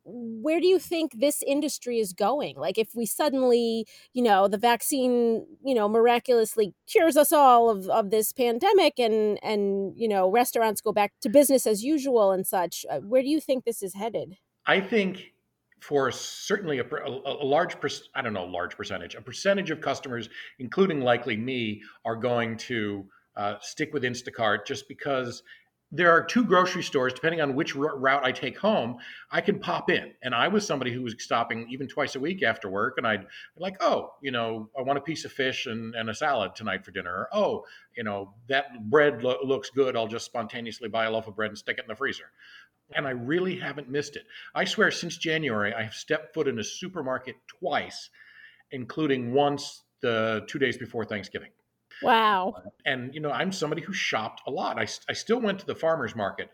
where 0.10 0.62
do 0.62 0.68
you 0.68 0.80
think 0.80 1.20
this 1.20 1.44
industry 1.46 2.00
is 2.00 2.14
going? 2.14 2.56
Like 2.56 2.78
if 2.78 2.96
we 2.96 3.06
suddenly 3.06 3.86
you 4.14 4.24
know 4.24 4.48
the 4.48 4.58
vaccine 4.58 5.46
you 5.64 5.76
know 5.76 5.90
miraculously 5.90 6.74
cures 6.90 7.18
us 7.18 7.32
all 7.34 7.70
of, 7.70 7.88
of 7.90 8.10
this 8.10 8.32
pandemic 8.32 9.00
and 9.00 9.38
and 9.44 9.94
you 9.98 10.08
know 10.08 10.32
restaurants 10.32 10.82
go 10.82 10.94
back 10.94 11.14
to 11.22 11.30
business 11.30 11.68
as 11.68 11.84
usual 11.84 12.32
and 12.32 12.48
such 12.48 12.86
uh, 12.90 13.00
where 13.00 13.22
do 13.22 13.28
you 13.28 13.42
think 13.42 13.66
this 13.66 13.84
is 13.84 13.96
headed? 13.96 14.38
I 14.66 14.80
think 14.80 15.34
for 15.80 16.12
certainly 16.12 16.80
a, 16.80 16.84
a, 16.84 17.44
a 17.44 17.46
large 17.46 17.76
i 18.16 18.22
don't 18.22 18.34
know 18.34 18.46
large 18.46 18.76
percentage 18.76 19.14
a 19.14 19.22
percentage 19.22 19.70
of 19.70 19.80
customers 19.80 20.28
including 20.58 21.02
likely 21.02 21.38
me 21.38 21.80
are 22.04 22.16
going 22.16 22.58
to 22.58 23.06
uh, 23.36 23.56
stick 23.62 23.94
with 23.94 24.02
instacart 24.02 24.66
just 24.66 24.88
because 24.88 25.44
there 25.92 26.12
are 26.12 26.22
two 26.22 26.44
grocery 26.44 26.84
stores 26.84 27.14
depending 27.14 27.40
on 27.40 27.56
which 27.56 27.74
route 27.76 28.26
i 28.26 28.32
take 28.32 28.58
home 28.58 28.98
i 29.32 29.40
can 29.40 29.58
pop 29.58 29.90
in. 29.90 30.12
And 30.22 30.36
i 30.36 30.48
was 30.48 30.68
somebody 30.68 30.92
who 30.92 31.02
was 31.02 31.16
stopping 31.20 31.68
even 31.70 31.88
twice 31.88 32.16
a 32.16 32.20
week 32.20 32.44
after 32.44 32.70
work 32.70 32.96
and 32.98 33.08
i'd 33.08 33.26
like 33.58 33.78
oh 33.80 34.12
you 34.22 34.32
know 34.32 34.70
i 34.78 34.82
want 34.82 34.98
a 34.98 35.02
piece 35.02 35.24
of 35.24 35.32
fish 35.32 35.66
and, 35.66 35.96
and 35.96 36.10
a 36.10 36.14
salad 36.14 36.56
tonight 36.56 36.84
for 36.84 36.92
dinner 36.92 37.12
or 37.12 37.30
oh 37.32 37.66
you 37.96 38.04
know 38.04 38.34
that 38.50 38.90
bread 38.90 39.24
lo- 39.24 39.40
looks 39.44 39.70
good 39.70 39.96
i'll 39.96 40.08
just 40.08 40.26
spontaneously 40.26 40.90
buy 40.90 41.06
a 41.06 41.12
loaf 41.12 41.28
of 41.28 41.36
bread 41.36 41.52
and 41.52 41.58
stick 41.58 41.78
it 41.78 41.84
in 41.84 41.88
the 41.88 41.96
freezer. 41.96 42.32
And 42.94 43.08
i 43.08 43.12
really 43.12 43.58
haven't 43.58 43.90
missed 43.90 44.16
it. 44.16 44.26
I 44.54 44.66
swear 44.66 44.92
since 44.92 45.18
january 45.18 45.74
i 45.74 45.84
have 45.84 45.94
stepped 45.94 46.34
foot 46.34 46.50
in 46.50 46.60
a 46.60 46.64
supermarket 46.64 47.36
twice 47.48 48.10
including 48.72 49.32
once 49.32 49.84
the 50.02 50.44
two 50.48 50.60
days 50.60 50.78
before 50.78 51.06
thanksgiving 51.06 51.50
Wow. 52.02 52.54
Uh, 52.58 52.70
and, 52.86 53.14
you 53.14 53.20
know, 53.20 53.32
I'm 53.32 53.52
somebody 53.52 53.82
who 53.82 53.94
shopped 53.94 54.42
a 54.48 54.52
lot. 54.52 54.78
I, 54.78 54.88
I 55.10 55.14
still 55.14 55.40
went 55.40 55.60
to 55.60 55.66
the 55.66 55.76
farmer's 55.76 56.16
market 56.16 56.50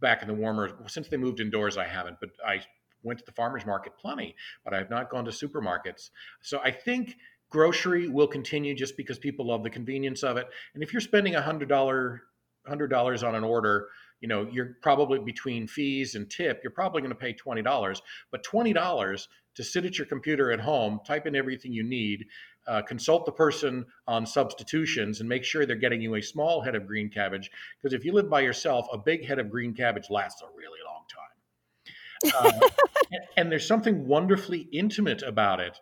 back 0.00 0.22
in 0.22 0.28
the 0.28 0.34
warmer, 0.34 0.70
since 0.88 1.08
they 1.08 1.16
moved 1.16 1.40
indoors, 1.40 1.76
I 1.76 1.86
haven't, 1.86 2.18
but 2.20 2.30
I 2.46 2.60
went 3.02 3.18
to 3.20 3.24
the 3.24 3.32
farmer's 3.32 3.64
market 3.64 3.92
plenty, 3.98 4.34
but 4.64 4.74
I 4.74 4.78
have 4.78 4.90
not 4.90 5.10
gone 5.10 5.24
to 5.24 5.30
supermarkets. 5.30 6.10
So 6.42 6.60
I 6.62 6.70
think 6.70 7.16
grocery 7.48 8.08
will 8.08 8.26
continue 8.26 8.74
just 8.74 8.96
because 8.96 9.18
people 9.18 9.46
love 9.46 9.62
the 9.62 9.70
convenience 9.70 10.22
of 10.22 10.36
it. 10.36 10.46
And 10.74 10.82
if 10.82 10.92
you're 10.92 11.00
spending 11.00 11.34
a 11.34 11.40
hundred 11.40 11.68
dollar 11.68 12.22
hundred 12.66 12.88
dollars 12.88 13.22
on 13.22 13.34
an 13.36 13.44
order, 13.44 13.86
you 14.20 14.28
know, 14.28 14.48
you're 14.50 14.76
probably 14.82 15.20
between 15.20 15.68
fees 15.68 16.14
and 16.16 16.28
tip, 16.28 16.60
you're 16.64 16.72
probably 16.72 17.00
going 17.00 17.12
to 17.12 17.18
pay 17.18 17.32
twenty 17.32 17.62
dollars. 17.62 18.02
But 18.32 18.42
twenty 18.42 18.72
dollars 18.72 19.28
to 19.54 19.64
sit 19.64 19.84
at 19.84 19.96
your 19.98 20.06
computer 20.06 20.50
at 20.50 20.60
home, 20.60 21.00
type 21.06 21.26
in 21.26 21.36
everything 21.36 21.72
you 21.72 21.82
need, 21.82 22.26
uh, 22.66 22.82
consult 22.82 23.24
the 23.26 23.32
person 23.32 23.84
on 24.06 24.26
substitutions 24.26 25.20
and 25.20 25.28
make 25.28 25.44
sure 25.44 25.66
they're 25.66 25.76
getting 25.76 26.00
you 26.00 26.16
a 26.16 26.22
small 26.22 26.60
head 26.60 26.74
of 26.74 26.86
green 26.86 27.08
cabbage. 27.08 27.50
Because 27.80 27.94
if 27.94 28.04
you 28.04 28.12
live 28.12 28.28
by 28.28 28.40
yourself, 28.40 28.86
a 28.92 28.98
big 28.98 29.24
head 29.24 29.38
of 29.38 29.50
green 29.50 29.74
cabbage 29.74 30.10
lasts 30.10 30.42
a 30.42 30.46
really 30.56 30.80
long 30.84 31.04
time. 31.08 32.62
Uh, 32.62 32.68
and, 33.12 33.20
and, 33.36 33.52
there's 33.52 33.66
something 33.66 34.06
wonderfully 34.06 34.68
intimate 34.72 35.22
about 35.22 35.60
it 35.60 35.78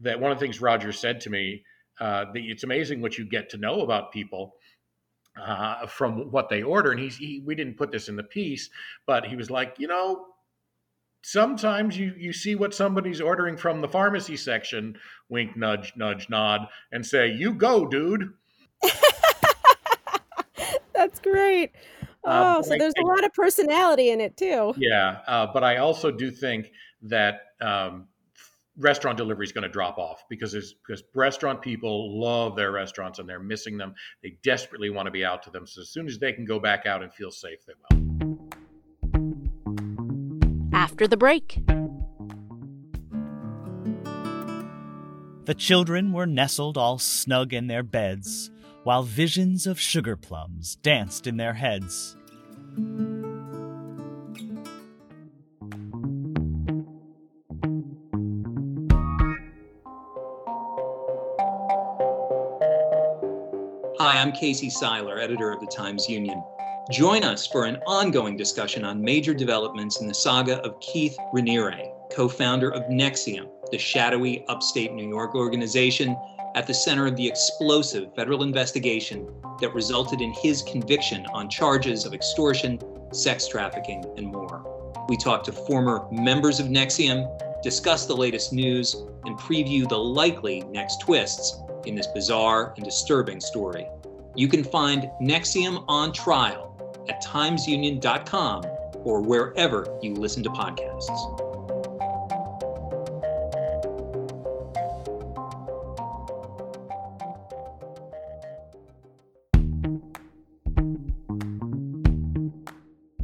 that 0.00 0.20
one 0.20 0.30
of 0.30 0.38
the 0.38 0.44
things 0.44 0.60
Roger 0.60 0.92
said 0.92 1.20
to 1.22 1.30
me 1.30 1.64
uh, 2.00 2.26
that 2.32 2.42
it's 2.42 2.64
amazing 2.64 3.00
what 3.00 3.18
you 3.18 3.24
get 3.24 3.50
to 3.50 3.56
know 3.56 3.80
about 3.80 4.12
people 4.12 4.54
uh, 5.40 5.86
from 5.86 6.30
what 6.30 6.48
they 6.48 6.62
order. 6.62 6.92
And 6.92 7.00
he's 7.00 7.16
he, 7.16 7.42
we 7.44 7.54
didn't 7.54 7.76
put 7.76 7.90
this 7.90 8.08
in 8.08 8.16
the 8.16 8.22
piece, 8.22 8.70
but 9.06 9.24
he 9.26 9.36
was 9.36 9.50
like, 9.50 9.76
you 9.78 9.88
know, 9.88 10.26
sometimes 11.28 11.98
you 11.98 12.14
you 12.16 12.32
see 12.32 12.54
what 12.54 12.74
somebody's 12.74 13.20
ordering 13.20 13.56
from 13.56 13.80
the 13.80 13.88
pharmacy 13.88 14.36
section, 14.36 14.96
wink, 15.28 15.56
nudge, 15.56 15.92
nudge, 15.96 16.28
nod, 16.30 16.68
and 16.92 17.04
say, 17.04 17.30
"You 17.30 17.52
go, 17.54 17.86
dude." 17.86 18.32
That's 20.94 21.20
great. 21.20 21.72
Um, 22.24 22.56
oh, 22.58 22.62
so 22.62 22.76
there's 22.76 22.94
I, 22.98 23.02
a 23.02 23.06
lot 23.06 23.24
of 23.24 23.32
personality 23.32 24.10
in 24.10 24.20
it 24.20 24.36
too. 24.36 24.74
Yeah, 24.78 25.18
uh, 25.26 25.46
but 25.52 25.62
I 25.62 25.76
also 25.76 26.10
do 26.10 26.30
think 26.30 26.72
that 27.02 27.42
um, 27.60 28.08
restaurant 28.76 29.16
delivery 29.18 29.44
is 29.44 29.52
going 29.52 29.62
to 29.62 29.68
drop 29.68 29.98
off 29.98 30.24
because 30.28 30.50
there's 30.50 30.74
because 30.86 31.04
restaurant 31.14 31.62
people 31.62 32.18
love 32.18 32.56
their 32.56 32.72
restaurants 32.72 33.18
and 33.18 33.28
they're 33.28 33.38
missing 33.38 33.76
them. 33.76 33.94
They 34.22 34.38
desperately 34.42 34.90
want 34.90 35.06
to 35.06 35.12
be 35.12 35.24
out 35.24 35.42
to 35.44 35.50
them. 35.50 35.66
So 35.66 35.82
as 35.82 35.90
soon 35.90 36.08
as 36.08 36.18
they 36.18 36.32
can 36.32 36.44
go 36.44 36.58
back 36.58 36.86
out 36.86 37.02
and 37.02 37.12
feel 37.12 37.30
safe, 37.30 37.58
they 37.66 37.74
will. 37.90 38.07
After 40.98 41.06
the 41.06 41.16
break. 41.16 41.62
The 45.44 45.54
children 45.54 46.12
were 46.12 46.26
nestled 46.26 46.76
all 46.76 46.98
snug 46.98 47.54
in 47.54 47.68
their 47.68 47.84
beds, 47.84 48.50
while 48.82 49.04
visions 49.04 49.68
of 49.68 49.78
sugar 49.78 50.16
plums 50.16 50.74
danced 50.82 51.28
in 51.28 51.36
their 51.36 51.52
heads. 51.54 52.16
Hi, 64.00 64.20
I'm 64.20 64.32
Casey 64.32 64.68
Seiler, 64.68 65.20
editor 65.20 65.52
of 65.52 65.60
the 65.60 65.68
Times 65.68 66.08
Union. 66.08 66.42
Join 66.90 67.22
us 67.22 67.46
for 67.46 67.66
an 67.66 67.76
ongoing 67.86 68.34
discussion 68.34 68.82
on 68.82 69.02
major 69.02 69.34
developments 69.34 70.00
in 70.00 70.08
the 70.08 70.14
saga 70.14 70.56
of 70.62 70.80
Keith 70.80 71.18
Raniere, 71.34 71.92
co 72.10 72.30
founder 72.30 72.70
of 72.70 72.82
NXIVM, 72.84 73.46
the 73.70 73.76
shadowy 73.76 74.42
upstate 74.48 74.94
New 74.94 75.06
York 75.06 75.34
organization 75.34 76.16
at 76.54 76.66
the 76.66 76.72
center 76.72 77.06
of 77.06 77.14
the 77.14 77.28
explosive 77.28 78.14
federal 78.14 78.42
investigation 78.42 79.28
that 79.60 79.74
resulted 79.74 80.22
in 80.22 80.32
his 80.32 80.62
conviction 80.62 81.26
on 81.34 81.50
charges 81.50 82.06
of 82.06 82.14
extortion, 82.14 82.78
sex 83.12 83.46
trafficking, 83.46 84.02
and 84.16 84.32
more. 84.32 85.04
We 85.10 85.18
talk 85.18 85.44
to 85.44 85.52
former 85.52 86.06
members 86.10 86.58
of 86.58 86.68
NXIVM, 86.68 87.62
discuss 87.62 88.06
the 88.06 88.16
latest 88.16 88.54
news, 88.54 88.94
and 89.26 89.38
preview 89.38 89.86
the 89.86 89.98
likely 89.98 90.62
next 90.70 91.02
twists 91.02 91.60
in 91.84 91.94
this 91.94 92.06
bizarre 92.06 92.72
and 92.76 92.84
disturbing 92.86 93.40
story. 93.40 93.86
You 94.34 94.48
can 94.48 94.64
find 94.64 95.10
NXIVM 95.20 95.84
on 95.86 96.14
trial 96.14 96.67
at 97.08 97.22
timesunion.com 97.22 98.64
or 99.04 99.20
wherever 99.20 99.86
you 100.02 100.14
listen 100.14 100.42
to 100.42 100.50
podcasts. 100.50 101.44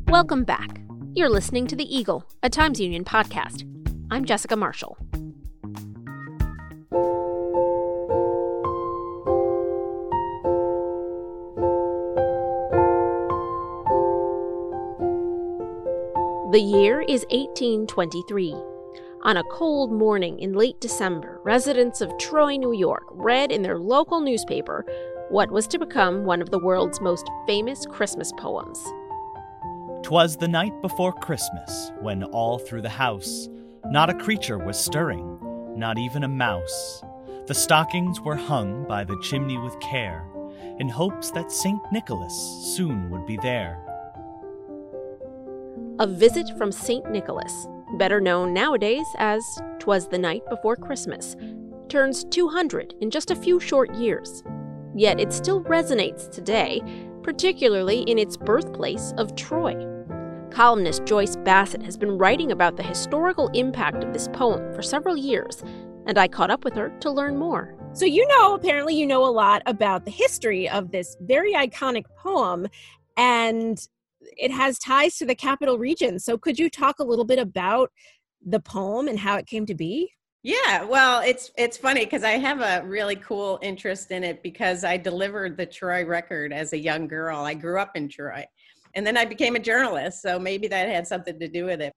Welcome 0.08 0.44
back. 0.44 0.80
You're 1.14 1.28
listening 1.28 1.66
to 1.66 1.76
The 1.76 1.84
Eagle, 1.92 2.24
a 2.42 2.48
Times 2.48 2.78
Union 2.78 3.04
podcast. 3.04 3.68
I'm 4.10 4.24
Jessica 4.24 4.54
Marshall. 4.54 4.96
The 16.54 16.60
year 16.60 17.00
is 17.00 17.26
1823. 17.32 18.54
On 19.24 19.36
a 19.36 19.42
cold 19.50 19.90
morning 19.90 20.38
in 20.38 20.52
late 20.52 20.80
December, 20.80 21.40
residents 21.42 22.00
of 22.00 22.16
Troy, 22.16 22.54
New 22.54 22.72
York 22.72 23.02
read 23.10 23.50
in 23.50 23.62
their 23.62 23.76
local 23.76 24.20
newspaper 24.20 24.86
what 25.30 25.50
was 25.50 25.66
to 25.66 25.80
become 25.80 26.24
one 26.24 26.40
of 26.40 26.50
the 26.50 26.60
world's 26.60 27.00
most 27.00 27.28
famous 27.44 27.84
Christmas 27.86 28.30
poems. 28.38 28.78
Twas 30.04 30.36
the 30.36 30.46
night 30.46 30.80
before 30.80 31.12
Christmas, 31.12 31.90
when 31.98 32.22
all 32.22 32.60
through 32.60 32.82
the 32.82 32.88
house 32.88 33.48
not 33.86 34.08
a 34.08 34.14
creature 34.14 34.58
was 34.58 34.78
stirring, 34.78 35.36
not 35.76 35.98
even 35.98 36.22
a 36.22 36.28
mouse. 36.28 37.02
The 37.48 37.54
stockings 37.54 38.20
were 38.20 38.36
hung 38.36 38.86
by 38.86 39.02
the 39.02 39.18
chimney 39.24 39.58
with 39.58 39.80
care, 39.80 40.24
in 40.78 40.88
hopes 40.88 41.32
that 41.32 41.50
St. 41.50 41.80
Nicholas 41.90 42.32
soon 42.76 43.10
would 43.10 43.26
be 43.26 43.38
there. 43.38 43.84
A 46.00 46.08
Visit 46.08 46.50
from 46.58 46.72
St. 46.72 47.08
Nicholas, 47.08 47.68
better 47.98 48.20
known 48.20 48.52
nowadays 48.52 49.06
as 49.18 49.44
Twas 49.78 50.08
the 50.08 50.18
Night 50.18 50.42
Before 50.50 50.74
Christmas, 50.74 51.36
turns 51.88 52.24
200 52.24 52.94
in 53.00 53.12
just 53.12 53.30
a 53.30 53.36
few 53.36 53.60
short 53.60 53.94
years. 53.94 54.42
Yet 54.96 55.20
it 55.20 55.32
still 55.32 55.62
resonates 55.62 56.28
today, 56.28 56.82
particularly 57.22 58.00
in 58.02 58.18
its 58.18 58.36
birthplace 58.36 59.14
of 59.18 59.36
Troy. 59.36 59.76
Columnist 60.50 61.04
Joyce 61.04 61.36
Bassett 61.36 61.84
has 61.84 61.96
been 61.96 62.18
writing 62.18 62.50
about 62.50 62.76
the 62.76 62.82
historical 62.82 63.46
impact 63.54 64.02
of 64.02 64.12
this 64.12 64.26
poem 64.32 64.74
for 64.74 64.82
several 64.82 65.16
years, 65.16 65.62
and 66.06 66.18
I 66.18 66.26
caught 66.26 66.50
up 66.50 66.64
with 66.64 66.74
her 66.74 66.88
to 67.02 67.10
learn 67.12 67.38
more. 67.38 67.76
So, 67.92 68.04
you 68.04 68.26
know, 68.26 68.54
apparently, 68.54 68.96
you 68.96 69.06
know 69.06 69.24
a 69.24 69.30
lot 69.30 69.62
about 69.66 70.06
the 70.06 70.10
history 70.10 70.68
of 70.68 70.90
this 70.90 71.16
very 71.20 71.54
iconic 71.54 72.06
poem, 72.16 72.66
and 73.16 73.78
it 74.38 74.50
has 74.50 74.78
ties 74.78 75.16
to 75.16 75.26
the 75.26 75.34
capital 75.34 75.78
region. 75.78 76.18
So, 76.18 76.38
could 76.38 76.58
you 76.58 76.70
talk 76.70 76.98
a 76.98 77.04
little 77.04 77.24
bit 77.24 77.38
about 77.38 77.90
the 78.44 78.60
poem 78.60 79.08
and 79.08 79.18
how 79.18 79.36
it 79.36 79.46
came 79.46 79.66
to 79.66 79.74
be? 79.74 80.10
Yeah, 80.42 80.84
well, 80.84 81.22
it's 81.22 81.50
it's 81.56 81.78
funny 81.78 82.04
because 82.04 82.22
I 82.22 82.32
have 82.32 82.60
a 82.60 82.86
really 82.86 83.16
cool 83.16 83.58
interest 83.62 84.10
in 84.10 84.22
it 84.22 84.42
because 84.42 84.84
I 84.84 84.98
delivered 84.98 85.56
the 85.56 85.64
Troy 85.64 86.04
record 86.04 86.52
as 86.52 86.74
a 86.74 86.78
young 86.78 87.08
girl. 87.08 87.38
I 87.38 87.54
grew 87.54 87.80
up 87.80 87.96
in 87.96 88.10
Troy 88.10 88.44
and 88.94 89.06
then 89.06 89.16
I 89.16 89.24
became 89.24 89.56
a 89.56 89.60
journalist, 89.60 90.22
so 90.22 90.38
maybe 90.38 90.68
that 90.68 90.88
had 90.88 91.06
something 91.06 91.38
to 91.38 91.48
do 91.48 91.64
with 91.64 91.80
it. 91.80 91.92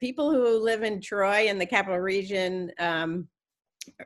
People 0.00 0.30
who 0.30 0.58
live 0.58 0.82
in 0.82 1.00
Troy 1.00 1.48
and 1.48 1.60
the 1.60 1.66
capital 1.66 1.98
region 1.98 2.72
um, 2.78 3.28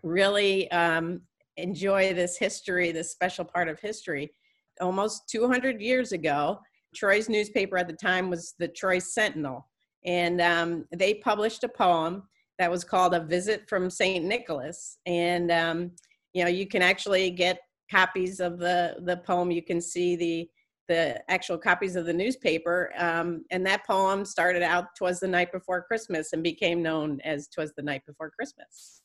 really 0.03 0.71
um, 0.71 1.21
enjoy 1.57 2.13
this 2.15 2.37
history, 2.37 2.93
this 2.93 3.13
special 3.13 3.45
part 3.45 3.69
of 3.69 3.79
history. 3.81 4.33
Almost 4.81 5.29
200 5.29 5.81
years 5.81 6.13
ago, 6.13 6.59
Troy's 6.95 7.29
newspaper 7.29 7.77
at 7.77 7.89
the 7.89 7.95
time 7.95 8.31
was 8.31 8.55
the 8.59 8.69
Troy 8.69 8.99
Sentinel, 8.99 9.69
and 10.05 10.41
um, 10.41 10.85
they 10.93 11.15
published 11.15 11.65
a 11.65 11.69
poem 11.69 12.25
that 12.59 12.71
was 12.71 12.85
called 12.85 13.15
"A 13.15 13.21
Visit 13.21 13.69
from 13.69 13.91
Saint 13.91 14.25
Nicholas," 14.25 14.99
and 15.07 15.51
um, 15.51 15.91
you 16.33 16.45
know 16.45 16.51
you 16.51 16.67
can 16.67 16.83
actually 16.83 17.31
get 17.31 17.61
copies 17.91 18.41
of 18.41 18.59
the 18.59 18.97
the 19.01 19.19
poem. 19.19 19.51
You 19.51 19.63
can 19.63 19.81
see 19.81 20.17
the 20.17 20.49
the 20.87 21.31
actual 21.31 21.57
copies 21.57 21.97
of 21.97 22.05
the 22.05 22.13
newspaper. 22.13 22.93
Um, 22.99 23.45
and 23.51 23.67
that 23.67 23.87
poem 23.87 24.25
started 24.25 24.63
out 24.63 24.95
"Twas 24.97 25.21
the 25.21 25.29
Night 25.29 25.53
Before 25.53 25.83
Christmas" 25.83 26.33
and 26.33 26.43
became 26.43 26.83
known 26.83 27.21
as 27.23 27.49
"Twas 27.49 27.73
the 27.77 27.83
Night 27.83 28.03
Before 28.07 28.31
Christmas." 28.31 29.03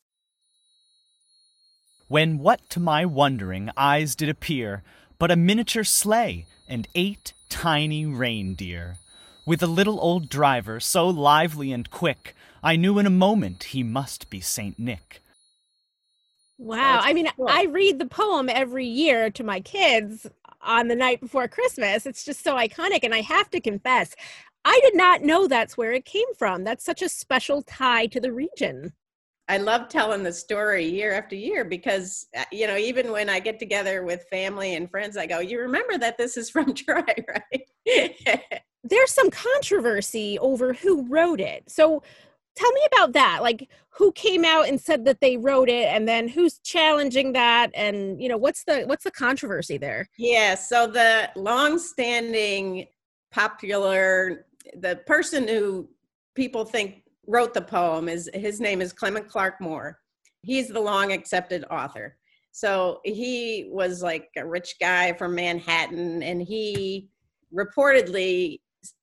When 2.07 2.39
what 2.39 2.67
to 2.71 2.79
my 2.79 3.05
wondering 3.05 3.69
eyes 3.77 4.15
did 4.15 4.29
appear 4.29 4.83
but 5.19 5.31
a 5.31 5.35
miniature 5.35 5.83
sleigh 5.83 6.45
and 6.69 6.87
eight 6.95 7.33
tiny 7.49 8.05
reindeer. 8.05 8.97
With 9.45 9.63
a 9.63 9.67
little 9.67 9.99
old 9.99 10.29
driver 10.29 10.79
so 10.79 11.07
lively 11.07 11.71
and 11.71 11.89
quick, 11.89 12.35
I 12.61 12.75
knew 12.75 12.99
in 12.99 13.05
a 13.05 13.11
moment 13.11 13.63
he 13.65 13.83
must 13.83 14.29
be 14.29 14.41
Saint 14.41 14.77
Nick. 14.77 15.21
Wow. 16.57 16.99
I 17.01 17.13
mean, 17.13 17.29
cool. 17.35 17.47
I 17.49 17.63
read 17.63 17.99
the 17.99 18.05
poem 18.05 18.49
every 18.49 18.85
year 18.85 19.29
to 19.31 19.43
my 19.43 19.61
kids 19.61 20.27
on 20.61 20.89
the 20.89 20.95
night 20.95 21.21
before 21.21 21.47
Christmas. 21.47 22.05
It's 22.05 22.25
just 22.25 22.43
so 22.43 22.55
iconic. 22.55 22.99
And 23.03 23.15
I 23.15 23.21
have 23.21 23.49
to 23.51 23.61
confess, 23.61 24.13
I 24.65 24.79
did 24.83 24.95
not 24.95 25.21
know 25.21 25.47
that's 25.47 25.77
where 25.77 25.93
it 25.93 26.05
came 26.05 26.33
from. 26.37 26.65
That's 26.65 26.83
such 26.83 27.01
a 27.01 27.09
special 27.09 27.61
tie 27.61 28.07
to 28.07 28.19
the 28.19 28.33
region. 28.33 28.91
I 29.49 29.57
love 29.57 29.89
telling 29.89 30.21
the 30.21 30.31
story 30.31 30.85
year 30.85 31.11
after 31.11 31.35
year 31.35 31.65
because, 31.65 32.27
uh, 32.37 32.43
you 32.51 32.67
know, 32.67 32.77
even 32.77 33.11
when 33.11 33.29
I 33.29 33.39
get 33.39 33.57
together 33.57 34.03
with 34.03 34.27
family 34.29 34.75
and 34.75 34.89
friends, 34.89 35.17
I 35.17 35.25
go, 35.25 35.39
You 35.39 35.59
remember 35.59 35.97
that 35.97 36.17
this 36.17 36.37
is 36.37 36.51
from 36.51 36.73
Troy, 36.75 37.03
right? 37.27 38.53
There's 38.83 39.11
some 39.11 39.31
controversy 39.31 40.37
over 40.39 40.73
who 40.73 41.07
wrote 41.07 41.41
it. 41.41 41.63
So, 41.69 42.03
tell 42.55 42.71
me 42.73 42.81
about 42.91 43.13
that 43.13 43.41
like 43.41 43.69
who 43.91 44.11
came 44.11 44.43
out 44.43 44.67
and 44.67 44.81
said 44.81 45.05
that 45.05 45.21
they 45.21 45.37
wrote 45.37 45.69
it 45.69 45.87
and 45.87 46.07
then 46.07 46.27
who's 46.27 46.59
challenging 46.59 47.31
that 47.31 47.71
and 47.73 48.21
you 48.21 48.27
know 48.27 48.35
what's 48.35 48.65
the 48.65 48.83
what's 48.85 49.03
the 49.05 49.11
controversy 49.11 49.77
there 49.77 50.09
yeah 50.17 50.55
so 50.55 50.85
the 50.85 51.29
long-standing 51.37 52.85
popular 53.31 54.45
the 54.73 54.97
person 55.05 55.47
who 55.47 55.87
people 56.35 56.65
think 56.65 57.03
wrote 57.29 57.53
the 57.53 57.61
poem 57.61 58.09
is 58.09 58.29
his 58.33 58.59
name 58.59 58.81
is 58.81 58.91
clement 58.91 59.27
clarke 59.29 59.61
moore 59.61 59.99
He's 60.41 60.69
the 60.69 60.79
long 60.79 61.11
accepted 61.11 61.65
author. 61.69 62.17
So 62.51 62.99
he 63.03 63.69
was 63.71 64.01
like 64.01 64.29
a 64.37 64.45
rich 64.45 64.75
guy 64.79 65.13
from 65.13 65.35
Manhattan, 65.35 66.23
and 66.23 66.41
he 66.41 67.09
reportedly 67.53 68.59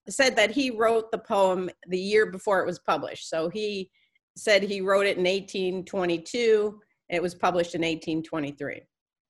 said 0.08 0.36
that 0.36 0.50
he 0.50 0.70
wrote 0.70 1.10
the 1.10 1.18
poem 1.18 1.70
the 1.88 1.98
year 1.98 2.26
before 2.26 2.60
it 2.60 2.66
was 2.66 2.78
published. 2.78 3.28
So 3.28 3.48
he 3.48 3.90
said 4.36 4.62
he 4.62 4.80
wrote 4.80 5.06
it 5.06 5.18
in 5.18 5.24
1822. 5.24 6.80
And 7.08 7.16
it 7.16 7.22
was 7.22 7.34
published 7.34 7.74
in 7.74 7.82
1823. 7.82 8.80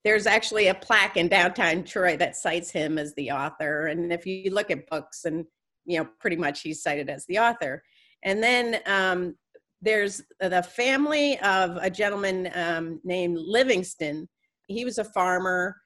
There's 0.02 0.26
actually 0.26 0.68
a 0.68 0.74
plaque 0.74 1.16
in 1.16 1.28
downtown 1.28 1.84
Troy 1.84 2.16
that 2.16 2.36
cites 2.36 2.70
him 2.70 2.96
as 2.96 3.14
the 3.14 3.32
author. 3.32 3.88
And 3.88 4.12
if 4.12 4.24
you 4.24 4.50
look 4.50 4.70
at 4.70 4.88
books, 4.88 5.24
and 5.24 5.44
you 5.84 5.98
know, 5.98 6.08
pretty 6.20 6.36
much 6.36 6.62
he's 6.62 6.82
cited 6.82 7.10
as 7.10 7.26
the 7.26 7.38
author. 7.38 7.82
And 8.26 8.42
then 8.42 8.80
um, 8.86 9.36
there's 9.80 10.20
the 10.40 10.62
family 10.62 11.38
of 11.38 11.78
a 11.80 11.88
gentleman 11.88 12.50
um, 12.54 13.00
named 13.04 13.38
Livingston. 13.38 14.28
He 14.66 14.84
was 14.84 14.98
a 14.98 15.04
farmer 15.04 15.76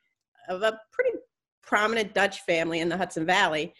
of 0.49 0.63
a 0.63 0.81
pretty 0.91 1.19
prominent 1.63 2.15
Dutch 2.15 2.41
family 2.41 2.81
in 2.81 2.89
the 2.89 2.97
Hudson 2.97 3.27
Valley. 3.27 3.75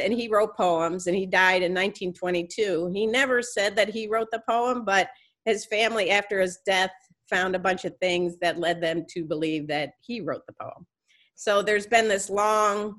And 0.00 0.14
he 0.14 0.28
wrote 0.28 0.56
poems 0.56 1.06
and 1.06 1.14
he 1.14 1.26
died 1.26 1.62
in 1.62 1.72
1922. 1.72 2.90
He 2.92 3.06
never 3.06 3.42
said 3.42 3.76
that 3.76 3.90
he 3.90 4.08
wrote 4.08 4.28
the 4.32 4.42
poem, 4.48 4.84
but 4.84 5.08
his 5.44 5.66
family, 5.66 6.10
after 6.10 6.40
his 6.40 6.58
death, 6.64 6.90
found 7.28 7.54
a 7.54 7.60
bunch 7.60 7.84
of 7.84 7.94
things 8.00 8.38
that 8.40 8.58
led 8.58 8.80
them 8.80 9.04
to 9.10 9.24
believe 9.24 9.68
that 9.68 9.90
he 10.00 10.22
wrote 10.22 10.42
the 10.46 10.54
poem. 10.60 10.86
So 11.34 11.60
there's 11.60 11.86
been 11.86 12.08
this 12.08 12.30
long 12.30 12.96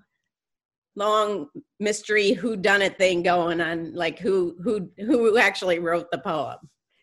long 0.98 1.48
mystery 1.80 2.34
who 2.34 2.58
done 2.58 2.82
it 2.82 2.98
thing 2.98 3.24
going 3.24 3.62
on 3.62 3.94
like 3.94 4.20
who 4.20 4.56
who 4.64 4.90
who 4.98 5.38
actually 5.38 5.80
wrote 5.80 6.12
the 6.12 6.18
poem. 6.18 6.58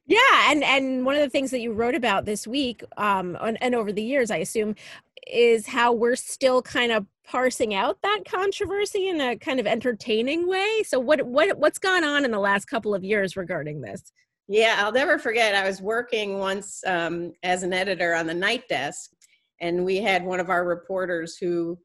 Yeah 0.06 0.50
and 0.50 0.62
and 0.62 1.06
one 1.06 1.14
of 1.14 1.22
the 1.22 1.30
things 1.30 1.50
that 1.52 1.60
you 1.60 1.72
wrote 1.72 1.94
about 1.94 2.26
this 2.26 2.46
week 2.46 2.82
um 2.98 3.38
and, 3.40 3.56
and 3.62 3.74
over 3.74 3.90
the 3.90 4.02
years 4.02 4.30
i 4.30 4.36
assume 4.36 4.74
is 5.26 5.66
how 5.66 5.92
we're 5.92 6.16
still 6.16 6.62
kind 6.62 6.92
of 6.92 7.06
parsing 7.26 7.74
out 7.74 7.98
that 8.02 8.20
controversy 8.28 9.08
in 9.08 9.20
a 9.20 9.36
kind 9.36 9.58
of 9.58 9.66
entertaining 9.66 10.46
way. 10.46 10.82
So 10.86 10.98
what 11.00 11.22
what 11.22 11.58
what's 11.58 11.78
gone 11.78 12.04
on 12.04 12.24
in 12.24 12.30
the 12.30 12.38
last 12.38 12.66
couple 12.66 12.94
of 12.94 13.02
years 13.02 13.36
regarding 13.36 13.80
this? 13.80 14.02
Yeah 14.46 14.76
i'll 14.78 14.92
never 14.92 15.18
forget. 15.18 15.54
I 15.54 15.66
was 15.66 15.80
working 15.80 16.38
once 16.38 16.82
um, 16.86 17.32
as 17.42 17.62
an 17.62 17.72
editor 17.72 18.14
on 18.14 18.26
the 18.26 18.34
night 18.34 18.68
desk 18.68 19.10
and 19.60 19.84
we 19.84 19.96
had 19.96 20.24
one 20.24 20.40
of 20.40 20.50
our 20.50 20.66
reporters 20.66 21.36
who 21.36 21.78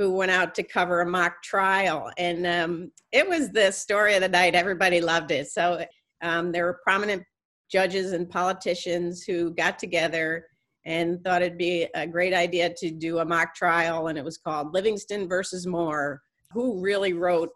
who 0.00 0.10
went 0.10 0.30
out 0.30 0.54
to 0.54 0.62
cover 0.62 1.02
a 1.02 1.06
mock 1.06 1.42
trial. 1.42 2.10
And 2.16 2.46
um, 2.46 2.90
it 3.12 3.28
was 3.28 3.50
the 3.50 3.70
story 3.70 4.14
of 4.14 4.22
the 4.22 4.30
night. 4.30 4.54
Everybody 4.54 4.98
loved 5.02 5.30
it. 5.30 5.48
So 5.48 5.84
um, 6.22 6.52
there 6.52 6.64
were 6.64 6.80
prominent 6.82 7.22
judges 7.70 8.12
and 8.12 8.26
politicians 8.26 9.22
who 9.22 9.52
got 9.52 9.78
together 9.78 10.46
and 10.86 11.22
thought 11.22 11.42
it'd 11.42 11.58
be 11.58 11.86
a 11.94 12.06
great 12.06 12.32
idea 12.32 12.72
to 12.78 12.90
do 12.90 13.18
a 13.18 13.26
mock 13.26 13.54
trial. 13.54 14.06
And 14.06 14.16
it 14.16 14.24
was 14.24 14.38
called 14.38 14.72
Livingston 14.72 15.28
versus 15.28 15.66
Moore 15.66 16.22
Who 16.52 16.80
Really 16.80 17.12
Wrote 17.12 17.50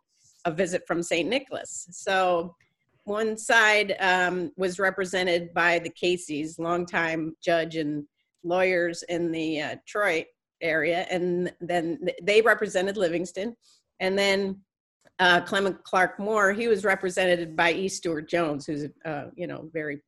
a 0.45 0.51
Visit 0.51 0.87
from 0.87 1.03
St. 1.03 1.27
Nicholas? 1.27 1.87
So 1.93 2.55
one 3.05 3.39
side 3.39 3.97
um, 4.01 4.53
was 4.59 4.79
represented 4.79 5.55
by 5.55 5.79
the 5.79 5.89
Caseys, 5.89 6.59
longtime 6.59 7.37
judge 7.43 7.77
and 7.77 8.05
lawyers 8.43 9.03
in 9.05 9.33
the 9.33 9.63
uh, 9.63 9.77
Troy 9.87 10.27
area, 10.65 11.07
and 11.11 11.53
then 11.61 12.09
they 12.23 12.41
represented 12.41 12.97
Livingston, 12.97 13.57
and 14.01 14.19
then 14.19 14.61
uh, 15.19 15.41
Clement 15.43 15.83
Clarke 15.85 16.19
Moore, 16.19 16.53
he 16.53 16.67
was 16.67 16.85
represented 16.85 17.57
by 17.57 17.73
E. 17.73 17.89
Stewart 17.89 18.29
Jones, 18.29 18.67
who's 18.67 18.85
a 18.85 19.09
uh, 19.09 19.31
you 19.37 19.47
know 19.47 19.71
very 19.73 20.03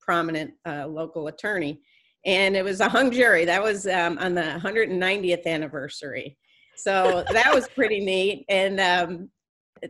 prominent 0.00 0.52
uh, 0.66 0.86
local 0.86 1.26
attorney, 1.26 1.80
and 2.24 2.56
it 2.56 2.64
was 2.64 2.80
a 2.80 2.88
hung 2.88 3.10
jury. 3.10 3.44
That 3.44 3.62
was 3.62 3.86
um, 3.86 4.18
on 4.18 4.34
the 4.34 4.60
190th 4.62 5.46
anniversary, 5.46 6.38
so 6.76 7.24
that 7.32 7.54
was 7.54 7.68
pretty 7.68 8.00
neat. 8.00 8.44
And 8.48 8.80
um, 8.80 9.30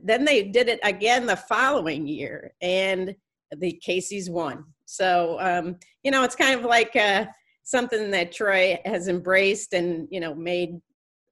then 0.03 0.25
they 0.25 0.43
did 0.43 0.69
it 0.69 0.81
again 0.83 1.27
the 1.27 1.37
following 1.37 2.07
year, 2.07 2.53
and 2.61 3.15
the 3.57 3.81
Caseys 3.87 4.29
won. 4.29 4.65
So 4.87 5.39
um, 5.41 5.77
you 6.03 6.11
know, 6.11 6.25
it's 6.25 6.37
kind 6.37 6.59
of 6.59 6.67
like 6.67 6.97
uh, 6.97 7.27
something 7.67 8.13
that 8.13 8.33
Troy 8.33 8.79
has 8.85 9.09
embraced 9.09 9.75
and 9.75 10.09
you 10.11 10.21
know 10.21 10.35
made 10.35 10.81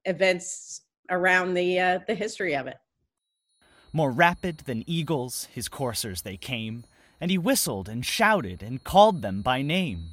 events 0.03 0.81
around 1.09 1.55
the 1.55 1.79
uh, 1.79 1.99
the 2.07 2.13
history 2.13 2.55
of 2.55 2.67
it. 2.67 2.77
More 3.91 4.11
rapid 4.11 4.59
than 4.59 4.83
eagles, 4.85 5.47
his 5.51 5.69
coursers 5.69 6.21
they 6.21 6.37
came, 6.37 6.83
and 7.19 7.31
he 7.31 7.37
whistled 7.37 7.89
and 7.89 8.05
shouted 8.05 8.61
and 8.61 8.83
called 8.83 9.21
them 9.21 9.41
by 9.41 9.61
name. 9.61 10.09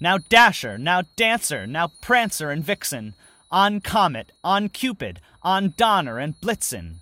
Now 0.00 0.18
Dasher, 0.18 0.78
now 0.78 1.02
Dancer, 1.16 1.66
now 1.66 1.88
Prancer 2.00 2.50
and 2.50 2.64
Vixen, 2.64 3.14
on 3.50 3.80
Comet, 3.80 4.30
on 4.44 4.68
Cupid, 4.68 5.20
on 5.42 5.74
Donner 5.76 6.18
and 6.18 6.40
Blitzen, 6.40 6.96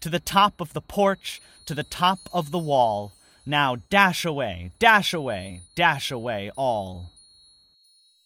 to 0.00 0.10
the 0.10 0.20
top 0.20 0.60
of 0.60 0.74
the 0.74 0.80
porch, 0.82 1.40
to 1.64 1.74
the 1.74 1.84
top 1.84 2.18
of 2.32 2.50
the 2.50 2.58
wall. 2.58 3.12
Now 3.46 3.76
dash 3.88 4.24
away, 4.24 4.72
dash 4.78 5.14
away, 5.14 5.62
dash 5.74 6.10
away 6.10 6.50
all. 6.56 7.12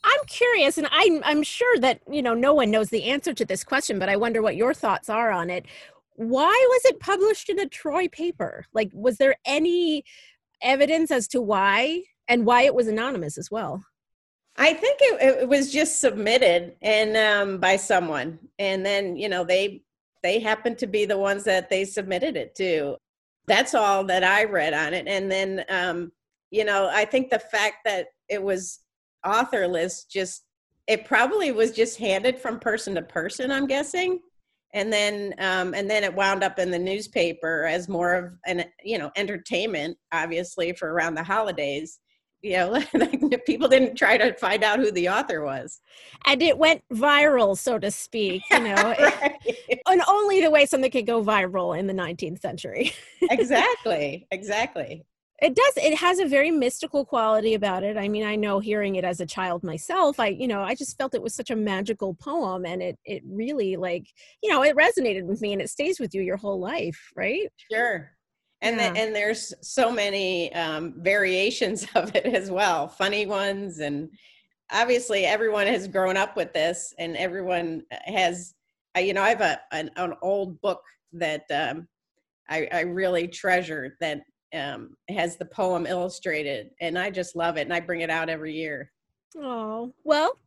I'm 0.05 0.27
curious, 0.27 0.77
and 0.77 0.87
I'm 0.91 1.23
I'm 1.25 1.43
sure 1.43 1.79
that 1.79 2.01
you 2.11 2.23
know 2.23 2.35
no 2.35 2.53
one 2.53 2.71
knows 2.71 2.91
the 2.91 3.05
answer 3.05 3.33
to 3.33 3.45
this 3.45 3.65
question, 3.65 3.99
but 3.99 4.09
I 4.09 4.17
wonder 4.17 4.43
what 4.43 4.57
your 4.57 4.75
thoughts 4.75 5.09
are 5.09 5.31
on 5.31 5.49
it. 5.49 5.65
Why 6.17 6.67
was 6.69 6.83
it 6.85 7.01
published 7.01 7.49
in 7.49 7.59
a 7.59 7.69
Troy 7.69 8.09
paper? 8.09 8.67
Like, 8.73 8.91
was 8.93 9.17
there 9.17 9.35
any 9.45 10.05
evidence 10.63 11.11
as 11.11 11.27
to 11.29 11.41
why, 11.41 12.03
and 12.29 12.45
why 12.45 12.63
it 12.63 12.75
was 12.75 12.87
anonymous 12.87 13.39
as 13.39 13.51
well? 13.51 13.83
I 14.57 14.75
think 14.75 14.99
it, 15.01 15.41
it 15.41 15.49
was 15.49 15.73
just 15.73 16.01
submitted 16.01 16.77
and 16.83 17.17
um, 17.17 17.59
by 17.59 17.77
someone, 17.77 18.39
and 18.59 18.85
then 18.85 19.17
you 19.17 19.29
know 19.31 19.43
they 19.43 19.83
they 20.23 20.39
happened 20.39 20.79
to 20.79 20.87
be 20.87 21.07
the 21.07 21.19
ones 21.19 21.45
that 21.45 21.71
they 21.71 21.85
submitted 21.85 22.37
it 22.37 22.55
to. 22.57 22.97
That's 23.47 23.75
all 23.75 24.05
that 24.05 24.23
I 24.23 24.45
read 24.45 24.75
on 24.75 24.93
it, 24.93 25.09
and 25.09 25.31
then 25.31 25.65
um, 25.71 26.13
you 26.51 26.67
know 26.67 26.91
I 26.93 27.07
think 27.07 27.31
the 27.31 27.39
fact 27.39 27.79
that 27.87 28.09
it 28.29 28.43
was 28.43 28.81
author 29.25 29.67
list 29.67 30.11
just 30.11 30.45
it 30.87 31.05
probably 31.07 31.51
was 31.51 31.71
just 31.73 31.99
handed 31.99 32.39
from 32.39 32.59
person 32.59 32.95
to 32.95 33.03
person 33.03 33.51
i'm 33.51 33.67
guessing. 33.67 34.21
And 34.75 34.93
then 34.93 35.35
um, 35.39 35.73
and 35.73 35.89
then 35.89 36.03
it 36.03 36.13
wound 36.13 36.43
up 36.43 36.59
in 36.59 36.73
the 36.73 36.79
newspaper 36.79 37.65
as 37.65 37.89
more 37.89 38.15
of 38.15 38.33
an 38.45 38.65
you 38.83 38.99
know 38.99 39.11
entertainment 39.17 39.97
obviously 40.13 40.73
for 40.73 40.93
around 40.93 41.15
the 41.15 41.23
holidays. 41.23 42.01
You 42.43 42.57
know 42.57 42.83
people 43.47 43.69
didn't 43.69 43.95
try 43.95 44.19
to 44.19 44.35
find 44.35 44.65
out 44.65 44.81
who 44.81 44.91
the 44.91 45.09
author 45.09 45.45
was. 45.45 45.81
And 46.27 46.43
it 46.43 46.59
went 46.59 46.83
viral 46.93 47.57
so 47.57 47.79
to 47.79 47.91
speak 47.91 48.43
you 48.51 48.59
know. 48.59 48.75
Right. 48.99 49.81
and 49.89 50.03
only 50.09 50.41
the 50.41 50.51
way 50.51 50.67
something 50.67 50.91
could 50.91 51.07
go 51.07 51.23
viral 51.23 51.79
in 51.79 51.87
the 51.87 51.95
19th 51.95 52.41
century. 52.41 52.93
Exactly 53.31 54.27
exactly 54.33 55.05
it 55.45 55.55
does 55.55 55.77
it 55.77 55.95
has 55.95 56.19
a 56.19 56.27
very 56.27 56.51
mystical 56.51 57.05
quality 57.05 57.53
about 57.53 57.83
it. 57.83 57.99
I 57.99 58.09
mean 58.09 58.25
i 58.25 58.35
know 58.35 58.61
hearing 58.61 58.97
it 58.97 59.05
as 59.05 59.21
a 59.21 59.27
child 59.27 59.63
myself 59.63 60.19
i 60.19 60.29
you 60.29 60.49
know 60.49 60.63
i 60.63 60.75
just 60.75 60.97
felt 60.97 61.15
it 61.15 61.23
was 61.23 61.35
such 61.35 61.51
a 61.51 61.57
magical 61.57 62.15
poem 62.15 62.65
and 62.65 62.83
it 62.83 62.99
it 63.05 63.23
really 63.27 63.77
like 63.77 64.07
you 64.43 64.51
know 64.51 64.63
it 64.63 64.75
resonated 64.75 65.25
with 65.25 65.43
me 65.43 65.53
and 65.53 65.61
it 65.61 65.69
stays 65.69 66.01
with 66.01 66.15
you 66.15 66.23
your 66.23 66.39
whole 66.39 66.59
life 66.59 67.13
right? 67.15 67.49
Sure. 67.71 68.11
And 68.63 68.77
yeah. 68.77 68.93
the, 68.93 69.01
and 69.01 69.15
there's 69.15 69.53
so 69.61 69.93
many 69.93 70.53
um, 70.55 70.95
variations 70.99 71.87
of 71.95 72.15
it 72.17 72.25
as 72.25 72.51
well 72.51 72.89
funny 72.89 73.27
ones 73.27 73.81
and 73.81 74.09
obviously 74.73 75.27
everyone 75.27 75.67
has 75.67 75.87
grown 75.87 76.17
up 76.17 76.37
with 76.37 76.55
this 76.55 76.95
and 76.99 77.17
everyone 77.19 77.83
has 78.07 78.55
you 78.99 79.13
know 79.13 79.23
i 79.23 79.29
have 79.29 79.43
a 79.43 79.61
an, 79.73 79.91
an 79.97 80.15
old 80.23 80.59
book 80.63 80.83
that 81.13 81.45
um, 81.51 81.87
I, 82.49 82.69
I 82.73 82.81
really 82.81 83.29
treasure 83.29 83.97
that 84.01 84.23
um, 84.55 84.97
has 85.09 85.37
the 85.37 85.45
poem 85.45 85.87
illustrated, 85.87 86.71
and 86.81 86.99
I 86.99 87.11
just 87.11 87.37
love 87.37 87.57
it, 87.57 87.63
and 87.63 87.73
I 87.73 87.81
bring 87.81 88.01
it 88.01 88.11
out 88.11 88.29
every 88.29 88.55
year. 88.55 88.93
Oh 89.37 89.93
well, 90.05 90.39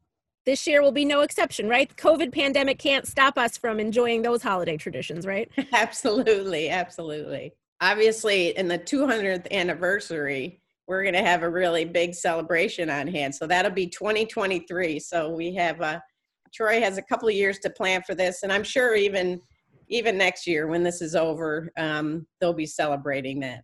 this 0.45 0.65
year 0.65 0.81
will 0.81 0.93
be 0.93 1.05
no 1.05 1.21
exception, 1.21 1.67
right? 1.67 1.93
COVID 1.97 2.31
pandemic 2.31 2.79
can't 2.79 3.05
stop 3.05 3.37
us 3.37 3.57
from 3.57 3.79
enjoying 3.79 4.21
those 4.21 4.41
holiday 4.41 4.77
traditions, 4.77 5.25
right? 5.25 5.51
absolutely, 5.73 6.69
absolutely. 6.69 7.53
Obviously, 7.81 8.57
in 8.57 8.67
the 8.67 8.79
200th 8.79 9.51
anniversary, 9.51 10.61
we're 10.87 11.03
going 11.03 11.13
to 11.13 11.21
have 11.21 11.43
a 11.43 11.49
really 11.49 11.83
big 11.83 12.15
celebration 12.15 12.89
on 12.89 13.07
hand. 13.07 13.35
So 13.35 13.45
that'll 13.45 13.71
be 13.71 13.87
2023. 13.87 14.99
So 14.99 15.29
we 15.29 15.53
have 15.55 15.81
a 15.81 15.85
uh, 15.85 15.99
Troy 16.53 16.79
has 16.79 16.97
a 16.97 17.01
couple 17.01 17.27
of 17.27 17.35
years 17.35 17.59
to 17.59 17.69
plan 17.69 18.01
for 18.03 18.15
this, 18.15 18.43
and 18.43 18.53
I'm 18.53 18.63
sure 18.63 18.95
even 18.95 19.41
even 19.89 20.17
next 20.17 20.47
year 20.47 20.67
when 20.67 20.83
this 20.83 21.01
is 21.01 21.15
over, 21.15 21.71
um, 21.77 22.25
they'll 22.39 22.53
be 22.53 22.65
celebrating 22.65 23.41
that. 23.41 23.63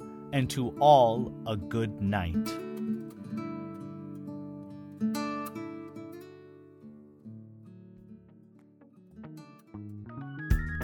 and 0.33 0.49
to 0.49 0.75
all 0.79 1.33
a 1.47 1.55
good 1.55 2.01
night. 2.01 2.35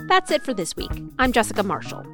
That's 0.07 0.31
it 0.31 0.43
for 0.43 0.53
this 0.53 0.75
week. 0.75 0.91
I'm 1.19 1.33
Jessica 1.33 1.63
Marshall. 1.63 2.05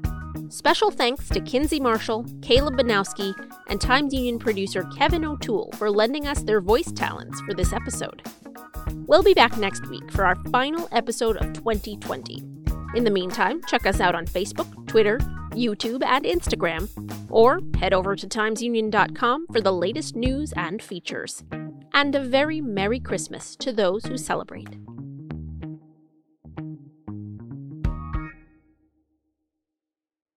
Special 0.49 0.91
thanks 0.91 1.29
to 1.29 1.39
Kinsey 1.41 1.79
Marshall, 1.79 2.25
Caleb 2.41 2.75
Banowski, 2.75 3.33
and 3.67 3.79
Times 3.79 4.13
Union 4.13 4.39
producer 4.39 4.83
Kevin 4.97 5.25
O'Toole 5.25 5.71
for 5.75 5.89
lending 5.89 6.27
us 6.27 6.43
their 6.43 6.61
voice 6.61 6.91
talents 6.91 7.39
for 7.41 7.53
this 7.53 7.71
episode. 7.71 8.21
We'll 9.07 9.23
be 9.23 9.33
back 9.33 9.57
next 9.57 9.87
week 9.89 10.11
for 10.11 10.25
our 10.25 10.35
final 10.51 10.87
episode 10.91 11.37
of 11.37 11.53
2020. 11.53 12.52
In 12.95 13.03
the 13.03 13.11
meantime, 13.11 13.61
check 13.67 13.87
us 13.87 13.99
out 13.99 14.13
on 14.13 14.27
Facebook, 14.27 14.87
Twitter, 14.87 15.17
YouTube, 15.51 16.03
and 16.03 16.25
Instagram, 16.25 16.87
or 17.29 17.59
head 17.79 17.93
over 17.93 18.15
to 18.15 18.27
timesunion.com 18.27 19.47
for 19.51 19.61
the 19.61 19.73
latest 19.73 20.15
news 20.15 20.53
and 20.53 20.81
features. 20.81 21.43
And 21.93 22.13
a 22.13 22.23
very 22.23 22.61
Merry 22.61 22.99
Christmas 22.99 23.55
to 23.57 23.73
those 23.73 24.05
who 24.05 24.17
celebrate. 24.17 24.69